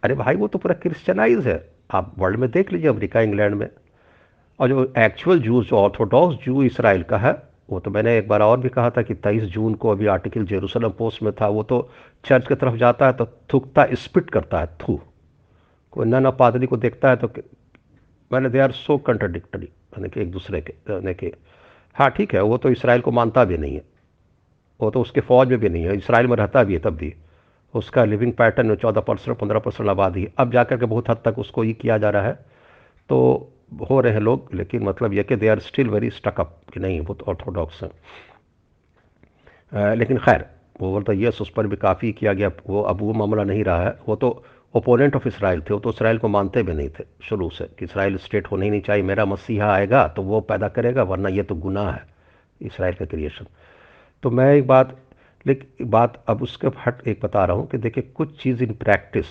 अरे 0.02 0.14
भाई, 0.14 0.34
वो 0.34 0.48
तो 0.48 0.58
पूरा 0.58 0.74
क्रिश्चनाइज 0.74 1.46
है। 1.46 1.70
आप 1.90 2.14
वर्ल्ड 2.18 2.38
में 2.38 2.50
देख 2.50 2.72
लीजिए 2.72 2.90
अमेरिका 2.90 3.20
इंग्लैंड 3.20 3.54
में। 3.54 3.68
और 4.60 4.68
जो 4.68 4.92
एक्चुअल 4.98 5.38
जूस 5.38 5.66
जो 5.66 5.76
ऑर्थोडॉक्स 5.76 6.44
जू 6.44 6.62
इसराइल 6.62 7.02
का 7.02 7.18
है 7.18 7.55
वो 7.68 7.80
तो 7.80 7.90
मैंने 7.90 8.16
एक 8.18 8.28
बार 8.28 8.42
और 8.42 8.60
भी 8.60 8.68
कहा 8.68 8.90
था 8.90 9.02
कि 9.02 9.14
तेईस 9.16 9.44
जून 9.44 9.74
को 9.74 9.90
अभी 9.90 10.06
आर्टिकल 10.06 10.44
जेरूसलम 10.46 10.90
पोस्ट 10.90 11.22
में 11.22 11.32
था, 11.32 11.48
वो 11.48 11.62
तो 11.62 11.88
चर्च 12.24 12.46
की 12.48 12.54
तरफ़ 12.54 12.76
जाता 12.76 13.06
है 13.06 13.12
तो 13.12 13.26
थूकता, 13.52 13.86
स्पिट 13.94 14.30
करता 14.30 14.60
है, 14.60 14.66
थू। 14.78 15.00
कोई 15.92 16.06
नन 16.06 16.30
पादरी 16.30 16.66
को 16.66 16.76
देखता 16.76 17.10
है 17.10 17.16
तो 17.16 17.30
मैंने 18.30 18.48
दे 18.50 18.58
आर 18.58 18.72
सो 18.74 18.96
कंट्राडिक्टरी 18.98 19.66
यानी 19.66 20.08
कि 20.08 20.20
एक 20.20 20.30
दूसरे 20.30 20.60
के 20.60 20.72
यानी 20.90 21.14
कि 21.14 21.32
हाँ 21.96 22.10
ठीक 22.10 22.34
है, 22.34 22.40
वो 22.42 22.56
तो 22.58 22.70
इसराइल 22.70 23.00
को 23.00 23.10
मानता 23.10 23.44
भी 23.44 23.56
नहीं 23.58 23.74
है। 23.74 23.82
वो 24.80 24.90
तो 24.90 25.00
उसके 25.00 25.20
फौज 25.22 25.48
में 25.48 25.58
भी 25.58 25.68
नहीं 25.68 25.84
है, 25.84 25.96
इसराइल 25.96 26.26
में 26.26 26.36
रहता 26.36 26.62
भी 26.64 26.74
है 26.74 26.78
तब 26.80 26.96
भी। 26.96 27.14
उसका 27.74 28.04
लिविंग 28.04 28.32
पैटर्न 28.32 28.74
चौदह 28.76 29.00
परसेंट, 29.00 29.36
पंद्रह 29.38 29.58
परसेंट 29.58 29.88
आबादी 29.90 30.28
अब 30.38 30.52
जाकर 30.52 30.78
के 30.78 30.86
बहुत 30.86 31.08
हद 31.10 31.20
तक 31.24 31.38
उसको 31.38 31.64
ये 31.64 31.72
किया 31.74 31.98
जा 31.98 32.10
रहा 32.10 32.22
है। 32.22 32.32
तो 33.10 33.52
हो 33.72 34.00
रहे 34.00 34.12
हैं 34.12 34.20
लोग, 34.20 34.48
लेकिन 34.54 34.82
मतलब 34.82 35.12
यह 35.14 35.22
कि 35.22 35.36
they 35.36 35.48
are 35.48 35.58
still 35.60 35.88
very 35.90 36.10
stuck-up 36.10 36.60
कि 36.74 36.80
नहीं 36.80 37.00
बहुत 37.00 37.22
ऑर्थोडॉक्स 37.22 37.82
हैं। 37.82 37.90
लेकिन 39.96 40.18
खैर, 40.18 40.44
वो 40.80 40.90
बोलता 40.92 41.12
यस 41.16 41.40
उस 41.40 41.50
पर 41.50 41.66
भी 41.66 41.76
काफ़ी 41.76 42.12
किया 42.12 42.32
गया, 42.32 42.50
वो 42.68 42.82
अब 42.82 43.00
वो 43.00 43.12
मामला 43.14 43.44
नहीं 43.44 43.64
रहा 43.64 43.84
है। 43.84 43.96
वो 44.08 44.16
तो 44.16 44.44
ओपोनेंट 44.74 45.16
ऑफ़ 45.16 45.28
इसराइल 45.28 45.60
थे, 45.60 45.74
वो 45.74 45.80
तो 45.80 45.90
इसराइल 45.90 46.18
को 46.18 46.28
मानते 46.28 46.62
भी 46.62 46.72
नहीं 46.74 46.88
थे 46.90 47.04
शुरू 47.28 47.48
से 47.50 47.64
कि 47.78 47.84
इसराइल 47.84 48.16
स्टेट 48.18 48.46
होना 48.50 48.64
ही 48.64 48.70
नहीं 48.70 48.80
चाहिए, 48.80 49.02
मेरा 49.02 49.24
मसीहा 49.24 49.72
आएगा 49.74 50.06
तो 50.08 50.22
वो 50.22 50.40
पैदा 50.42 50.68
करेगा, 50.68 51.02
वरना 51.02 51.28
ये 51.28 51.42
तो 51.42 51.54
गुनाह 51.56 51.90
है 51.92 52.04
इसराइल 52.60 52.94
का 52.94 53.04
क्रिएशन 53.06 53.46
तो 54.22 54.30
मैं 54.30 54.54
एक 54.54 54.66
बात 54.66 54.96
लेकिन 55.46 55.88
बात 55.90 56.22
अब 56.28 56.42
उसके 56.42 56.68
हट 56.86 57.06
एक 57.08 57.20
बता 57.22 57.44
रहा 57.44 57.56
हूँ 57.56 57.66
कि 57.68 57.78
देखिए 57.78 58.04
कुछ 58.14 58.42
चीज़ 58.42 58.62
इन 58.62 58.72
प्रैक्टिस 58.74 59.26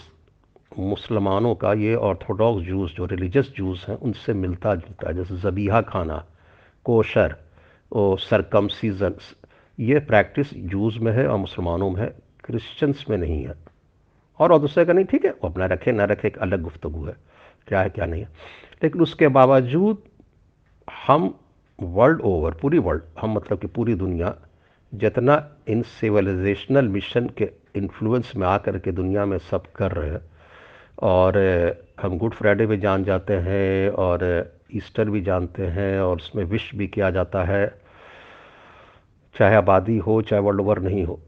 मुसलमानों 0.80 1.56
का 1.56 1.74
ये 1.74 1.96
ऑर्थोडॉक्स 1.96 2.66
जूस 2.66 2.94
जो 2.96 3.06
रिलीजियस 3.06 3.54
जूस 3.58 3.86
हैं, 3.90 3.96
उनसे 3.96 4.34
मिलता 4.34 4.76
जुलता 4.76 5.08
है 5.10 5.14
जैसे 5.16 5.38
जबीहा 5.38 5.82
खाना, 5.82 6.26
कोशर 6.86 7.36
और 7.92 8.20
सरकम 8.20 8.68
सीज़न 8.68 9.16
ये 9.80 10.00
प्रैक्टिस 10.00 10.54
जूस 10.54 10.98
में 11.02 11.12
है 11.12 11.28
और 11.28 11.38
मुसलमानों 11.38 11.90
में 11.90 12.02
है 12.02 12.16
क्रिश्चियंस 12.44 13.06
में 13.10 13.18
नहीं 13.18 13.44
है। 13.44 13.54
और 14.40 14.52
और 14.52 14.60
दूसरे 14.60 14.86
का 14.86 14.94
नहीं 14.94 15.06
ठीक 15.06 15.26
है, 15.26 15.32
वो 15.32 15.50
अपना 15.50 15.66
रखे, 15.66 15.92
ना 15.92 16.04
रखे, 16.04 16.28
एक 16.28 16.38
अलग 16.38 16.62
गुफ्तु 16.62 16.90
है, 16.90 17.16
क्या 17.68 17.82
है, 17.82 17.90
क्या 17.90 18.06
नहीं 18.06 18.22
है। 18.22 18.30
लेकिन 18.84 19.02
उसके 19.02 19.28
बावजूद 19.28 20.04
हम 21.08 21.40
वर्ल्ड 21.82 22.22
ओवर 22.22 22.54
पूरी 22.54 22.80
वर्ल्ड 22.80 23.04
हम 23.22 23.34
मतलब 23.34 23.60
कि 23.60 23.68
पूरी 23.68 23.96
दुनिया, 23.96 24.36
जितना 24.94 25.52
इन 25.68 25.82
सिविलाइजेशनल 25.82 26.88
मिशन 26.88 27.30
के 27.38 27.50
इन्फ्लुएंस 27.76 28.32
में 28.36 28.48
आकर 28.48 28.80
के 28.80 28.92
दुनिया 28.92 29.26
में 29.26 29.38
सब 29.38 29.72
कर 29.72 29.92
रहे 29.92 30.10
हैं 30.10 30.35
और 31.00 31.38
हम 32.02 32.18
गुड 32.18 32.34
फ्राइडे 32.34 32.66
भी 32.66 32.78
जान 32.78 33.04
जाते 33.04 33.34
हैं 33.34 33.90
और 33.90 34.24
ईस्टर 34.74 35.10
भी 35.10 35.22
जानते 35.22 35.66
हैं 35.68 36.00
और 36.00 36.16
उसमें 36.16 36.44
विश 36.44 36.76
भी 36.76 36.88
किया 36.88 37.10
जाता 37.10 37.44
है। 37.44 37.68
चाहे 39.36 39.56
आबादी 39.56 39.98
हो, 39.98 40.22
चाहे 40.22 40.42
वर्ल्ड 40.42 40.62
ओवर 40.62 40.80
नहीं 40.80 41.04
हो। 41.04 41.20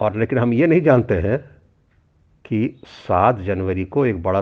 और 0.00 0.16
लेकिन 0.16 0.38
हम 0.38 0.52
ये 0.54 0.66
नहीं 0.66 0.80
जानते 0.80 1.14
हैं 1.14 1.38
कि 2.44 2.80
सात 2.86 3.38
जनवरी 3.38 3.84
को 3.84 4.06
एक 4.06 4.22
बड़ा 4.22 4.40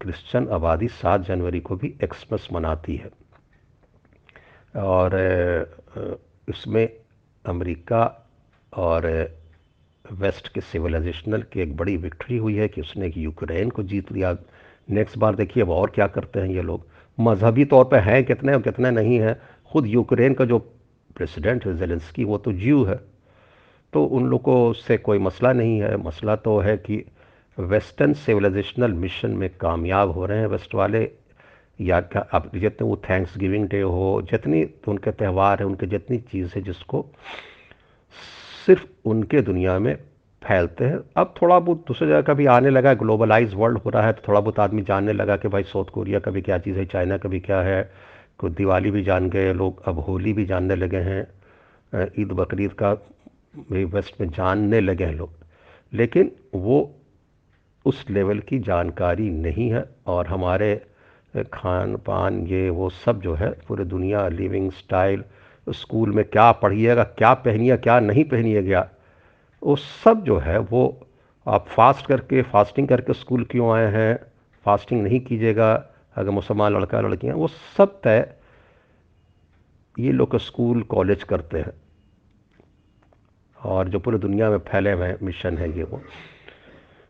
क्रिश्चियन 0.00 0.48
आबादी 0.48 0.88
सात 0.88 1.20
जनवरी 1.20 1.60
को 1.60 1.76
भी 1.76 1.94
एक्समस 2.04 2.48
मनाती 2.52 2.96
है। 2.96 3.10
और 4.82 5.10
इसमें 6.48 6.88
अमेरिका 7.44 8.30
और 8.72 9.06
वेस्ट 10.12 10.48
के 10.48 10.60
सिविलाइजेशनल 10.60 11.42
की 11.42 11.60
एक 11.60 11.76
बड़ी 11.76 11.96
विक्ट्री 11.96 12.36
हुई 12.36 12.54
है 12.54 12.68
कि 12.68 12.80
उसने 12.80 13.12
यूक्रेन 13.16 13.70
को 13.70 13.82
जीत 13.82 14.12
लिया। 14.12 14.36
नेक्स्ट 14.90 15.18
बार 15.18 15.34
देखिए, 15.34 15.62
अब 15.62 15.70
और 15.70 15.90
क्या 15.90 16.06
करते 16.06 16.40
हैं 16.40 16.46
ये 16.46 16.62
लोग। 16.62 16.86
मजहबी 17.20 17.64
तौर 17.64 17.84
पर 17.84 17.98
हैं, 17.98 18.24
कितने 18.24 18.54
और 18.54 18.62
कितने 18.62 18.90
नहीं 18.90 19.18
हैं। 19.18 19.40
खुद 19.72 19.86
यूक्रेन 19.86 20.34
का 20.34 20.44
जो 20.44 20.58
प्रेसिडेंट 21.16 21.66
है, 21.66 21.76
जेलेंस्की, 21.76 22.24
वो 22.24 22.38
तो 22.38 22.52
ज्यू 22.52 22.84
है। 22.84 23.00
तो 23.92 24.04
उन 24.04 24.26
लोगों 24.26 24.72
से 24.72 24.96
कोई 24.96 25.18
मसला 25.18 25.52
नहीं 25.52 25.80
है। 25.80 25.96
मसला 25.96 26.36
तो 26.36 26.58
है 26.58 26.76
कि 26.76 27.04
वेस्टर्न 27.58 28.12
सिविलाइजेशनल 28.12 28.92
मिशन 28.92 29.30
में 29.30 29.50
कामयाब 29.60 30.10
हो 30.10 30.26
रहे 30.26 30.38
हैं 30.38 30.46
वेस्ट 30.46 30.74
वाले। 30.74 31.10
या 31.80 32.00
क्या, 32.00 32.22
अब 32.22 32.50
जितने 32.54 32.88
वो 32.88 32.96
थैंक्स 32.96 33.38
गिविंग 33.38 33.68
डे 33.68 33.80
हो, 33.80 34.22
जितनी 34.30 34.66
उनके 34.88 35.10
त्यौहार 35.10 35.58
हैं, 35.58 35.66
उनके 35.66 35.86
जितनी 35.86 36.18
चीज़ 36.18 36.52
है 36.56 36.62
जिसको 36.62 37.06
सिर्फ़ 38.66 38.84
उनके 39.04 39.40
दुनिया 39.42 39.78
में 39.78 39.94
फैलते 40.42 40.84
हैं। 40.84 40.98
अब 41.16 41.34
थोड़ा 41.42 41.58
बहुत 41.58 41.84
दूसरे 41.88 42.08
जगह 42.08 42.22
का 42.22 42.34
भी 42.34 42.46
आने 42.46 42.70
लगा 42.70 42.88
है 42.88 42.96
ग्लोबलाइज 42.96 43.54
वर्ल्ड 43.54 43.78
हो 43.78 43.90
रहा 43.90 44.06
है 44.06 44.12
तो 44.12 44.22
थोड़ा 44.28 44.40
बहुत 44.40 44.58
आदमी 44.60 44.82
जानने 44.82 45.12
लगा 45.12 45.36
कि 45.36 45.48
भाई 45.48 45.62
साउथ 45.62 45.90
कोरिया 45.92 46.18
का 46.20 46.30
भी 46.30 46.42
क्या 46.42 46.58
चीज़ 46.58 46.78
है 46.78 46.84
चाइना 46.86 47.16
का 47.16 47.28
भी 47.28 47.40
क्या 47.40 47.60
है। 47.60 47.82
को 48.38 48.48
दिवाली 48.48 48.90
भी 48.90 49.02
जान 49.02 49.28
गए, 49.30 49.52
लोग 49.52 49.82
अब 49.84 49.98
होली 49.98 50.32
भी 50.32 50.44
जानने 50.44 50.76
लगे 50.76 51.00
हैं। 51.00 52.08
ईद 52.18 52.32
बकरीद 52.32 52.72
का 52.72 52.94
भी 53.70 53.84
वेस्ट 53.84 54.20
में 54.20 54.28
जानने 54.28 54.80
लगे 54.80 55.04
हैं 55.04 55.14
लोग। 55.14 55.30
लेकिन 55.92 56.30
वो 56.54 56.78
उस 57.84 58.04
लेवल 58.10 58.38
की 58.38 58.58
जानकारी 58.58 59.28
नहीं 59.30 59.68
है 59.72 59.84
और 60.06 60.26
हमारे 60.26 60.74
खान 61.52 61.96
पान 61.96 62.46
ये 62.46 62.68
वो 62.70 62.88
सब 62.90 63.20
जो 63.20 63.34
है, 63.34 63.50
पूरे 63.68 63.84
दुनिया 63.84 64.26
लिविंग 64.28 64.70
स्टाइल 64.72 65.24
स्कूल 65.66 66.10
में 66.10 66.24
क्या 66.24 66.50
पढ़िएगा, 66.52 67.04
क्या 67.04 67.32
पहनिए, 67.34 67.76
क्या 67.76 67.98
नहीं 68.00 68.24
पहनिए 68.24 68.62
गया। 68.62 68.88
वो 69.62 69.76
सब 69.76 70.22
जो 70.24 70.38
है, 70.38 70.58
वो 70.58 71.06
आप 71.46 71.66
फास्ट 71.68 72.06
करके, 72.06 72.42
फास्टिंग 72.42 72.88
करके 72.88 73.12
स्कूल 73.12 73.44
क्यों 73.44 73.72
आए 73.72 73.86
हैं? 73.92 74.18
फास्टिंग 74.66 75.02
नहीं 75.02 75.20
कीजिएगा, 75.20 75.72
अगर 76.16 76.30
मुसलमान 76.30 76.72
लड़का 76.72 77.00
लड़कियाँ 77.00 77.36
वो 77.36 77.48
सब 77.48 78.00
तय 78.00 78.34
ये 79.98 80.12
लोग 80.12 80.36
स्कूल, 80.36 80.82
कॉलेज 80.82 81.22
करते 81.22 81.58
हैं। 81.58 81.72
और 83.58 83.88
जो 83.88 83.98
पूरी 83.98 84.18
दुनिया 84.18 84.50
में 84.50 84.58
फैले 84.58 84.92
हुए 84.92 85.14
मिशन 85.22 85.58
है 85.58 85.76
ये 85.76 85.82
वो। 85.82 86.00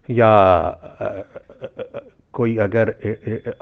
या 0.08 1.24
कोई 2.32 2.56
अगर 2.56 2.88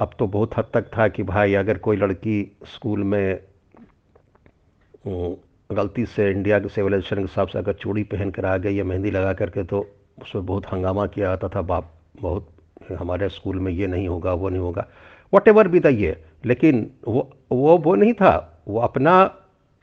अब 0.01 0.11
तो 0.19 0.27
बहुत 0.27 0.57
हद 0.57 0.71
तक 0.75 0.87
था 0.99 1.09
कि 1.09 1.23
भाई 1.23 1.55
अगर 1.55 1.79
कोई 1.79 1.97
लड़की 1.97 2.57
स्कूल 2.67 3.05
में 3.05 3.41
गलती 5.73 6.07
से 6.07 6.31
इंडिया 6.31 6.59
के 6.59 6.69
सिविलाइजेशन 6.69 7.17
के 7.17 7.23
हिसाब 7.23 7.49
से 7.49 7.59
अगर 7.59 7.73
चूड़ी 7.73 8.03
पहन 8.03 8.31
कर 8.31 8.45
आ 8.45 8.57
गई 8.57 8.75
या 8.75 8.85
मेहंदी 8.85 9.11
लगा 9.11 9.33
करके 9.33 9.65
तो 9.65 9.91
उसमें 10.23 10.47
बहुत 10.47 10.67
हंगामा 10.67 11.07
किया 11.07 11.27
जाता 11.27 11.49
था। 11.49 11.63
बाप, 11.63 11.95
बहुत 12.21 12.49
हमारे 12.99 13.29
स्कूल 13.29 13.61
में 13.61 13.73
ये 13.73 13.87
नहीं 13.87 14.09
होगा, 14.09 14.33
वो 14.33 14.49
नहीं 14.49 14.61
होगा 14.61 14.89
वट 15.35 15.49
एवर 15.49 15.69
भी 15.69 15.81
था 15.81 15.89
ये। 15.89 16.25
लेकिन 16.45 16.91
वो 17.09 17.31
वो 17.53 17.79
वो 17.79 17.95
नहीं 17.95 18.13
था। 18.13 18.63
वो 18.69 18.81
अपना, 18.81 19.37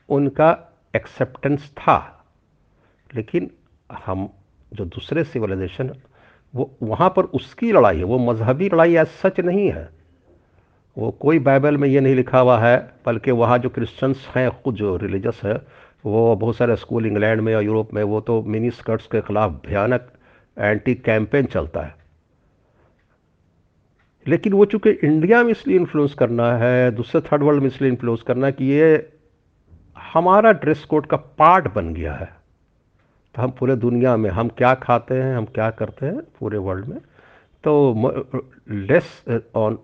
उनका 0.08 0.78
एक्सेप्टेंस 0.96 1.72
था। 1.76 2.24
लेकिन 3.14 3.50
हम 4.06 4.30
जो 4.72 4.84
दूसरे 4.84 5.24
सिविलाइजेशन, 5.24 5.94
वो, 6.54 6.76
वहाँ 6.82 7.10
पर 7.16 7.22
उसकी 7.22 7.72
लड़ाई 7.72 7.98
है। 7.98 8.04
वो 8.04 8.18
मजहबी 8.18 8.66
लड़ाई 8.66 8.94
ऐसा 8.94 9.28
सच 9.28 9.40
नहीं 9.40 9.72
है। 9.72 9.97
वो 10.98 11.10
कोई 11.10 11.38
बाइबल 11.38 11.76
में 11.76 11.88
ये 11.88 12.00
नहीं 12.00 12.14
लिखा 12.14 12.38
हुआ 12.38 12.58
है, 12.58 12.90
बल्कि 13.06 13.30
वहाँ 13.30 13.58
जो 13.58 13.68
क्रिश्चियंस 13.68 14.28
हैं, 14.36 14.50
खुद 14.62 14.74
जो 14.74 14.96
रिलीजस 14.96 15.40
है, 15.44 15.62
वो 16.06 16.36
बहुत 16.36 16.56
सारे 16.56 16.76
स्कूल 16.76 17.06
इंग्लैंड 17.06 17.40
में 17.40 17.54
और 17.54 17.62
यूरोप 17.62 17.94
में, 17.94 18.02
वो 18.02 18.20
तो 18.20 18.42
मिनी 18.42 18.70
स्कर्ट्स 18.70 19.06
के 19.06 19.20
ख़िलाफ़ 19.20 19.52
भयानक 19.52 20.10
एंटी 20.58 20.94
कैंपेन 20.94 21.46
चलता 21.46 21.80
है। 21.80 21.94
लेकिन 24.26 24.52
वो 24.52 24.64
चूँकि 24.64 24.90
इंडिया 24.90 25.42
में 25.44 25.50
इसलिए 25.50 25.76
इन्फ्लुएंस 25.76 26.14
करना 26.14 26.52
है, 26.52 26.90
दूसरे 26.90 27.20
थर्ड 27.20 27.42
वर्ल्ड 27.42 27.60
में 27.60 27.68
इसलिए 27.68 27.90
इन्फ्लुएंस 27.90 28.22
करना 28.22 28.46
है 28.46 28.52
कि 28.52 28.64
ये 28.64 29.12
हमारा 30.14 30.52
ड्रेस 30.52 30.84
कोड 30.84 31.06
का 31.06 31.16
पार्ट 31.16 31.74
बन 31.74 31.94
गया 31.94 32.14
है। 32.14 32.36
तो 33.34 33.42
हम 33.42 33.50
पूरे 33.50 33.76
दुनिया 33.76 34.16
में, 34.16 34.30
हम 34.30 34.48
क्या 34.48 34.74
खाते 34.74 35.14
हैं, 35.14 35.36
हम 35.36 35.44
क्या 35.44 35.70
करते 35.70 36.06
हैं 36.06 36.20
पूरे 36.40 36.58
वर्ल्ड 36.58 36.86
में? 36.86 36.98
तो 37.64 38.42
less 38.70 39.24
on 39.54 39.78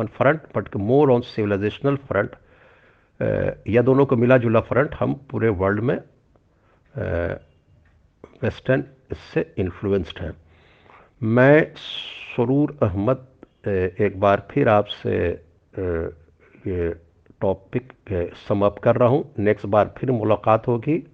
religious 0.00 0.16
front 0.16 0.40
but 0.56 0.76
more 0.76 1.10
on 1.10 1.20
civilizational 1.20 1.96
front 1.96 2.30
या 3.68 3.82
दोनों 3.82 4.06
को 4.06 4.16
मिला 4.16 4.38
जुला 4.38 4.60
फ्रंट 4.60 4.94
हम 4.94 5.14
पूरे 5.14 5.48
वर्ल्ड 5.48 5.80
में 5.80 5.98
वेस्टर्न 8.42 8.82
uh, 8.82 9.12
इससे 9.12 9.54
इन्फ्लुएंस्ड 9.58 10.18
हैं। 10.18 10.36
मैं 11.22 11.74
सरूर 11.74 12.78
अहमद 12.82 13.26
uh, 13.60 14.00
एक 14.00 14.20
बार 14.20 14.48
फिर 14.50 14.68
आपसे 14.68 15.42
uh, 15.72 16.12
ये 16.66 16.94
टॉपिक 17.40 17.92
समअप 18.48 18.78
कर 18.78 18.96
रहा 18.96 19.08
हूँ। 19.08 19.34
नेक्स्ट 19.38 19.66
बार 19.66 19.94
फिर 19.98 20.10
मुलाकात 20.10 20.68
होगी. 20.68 21.06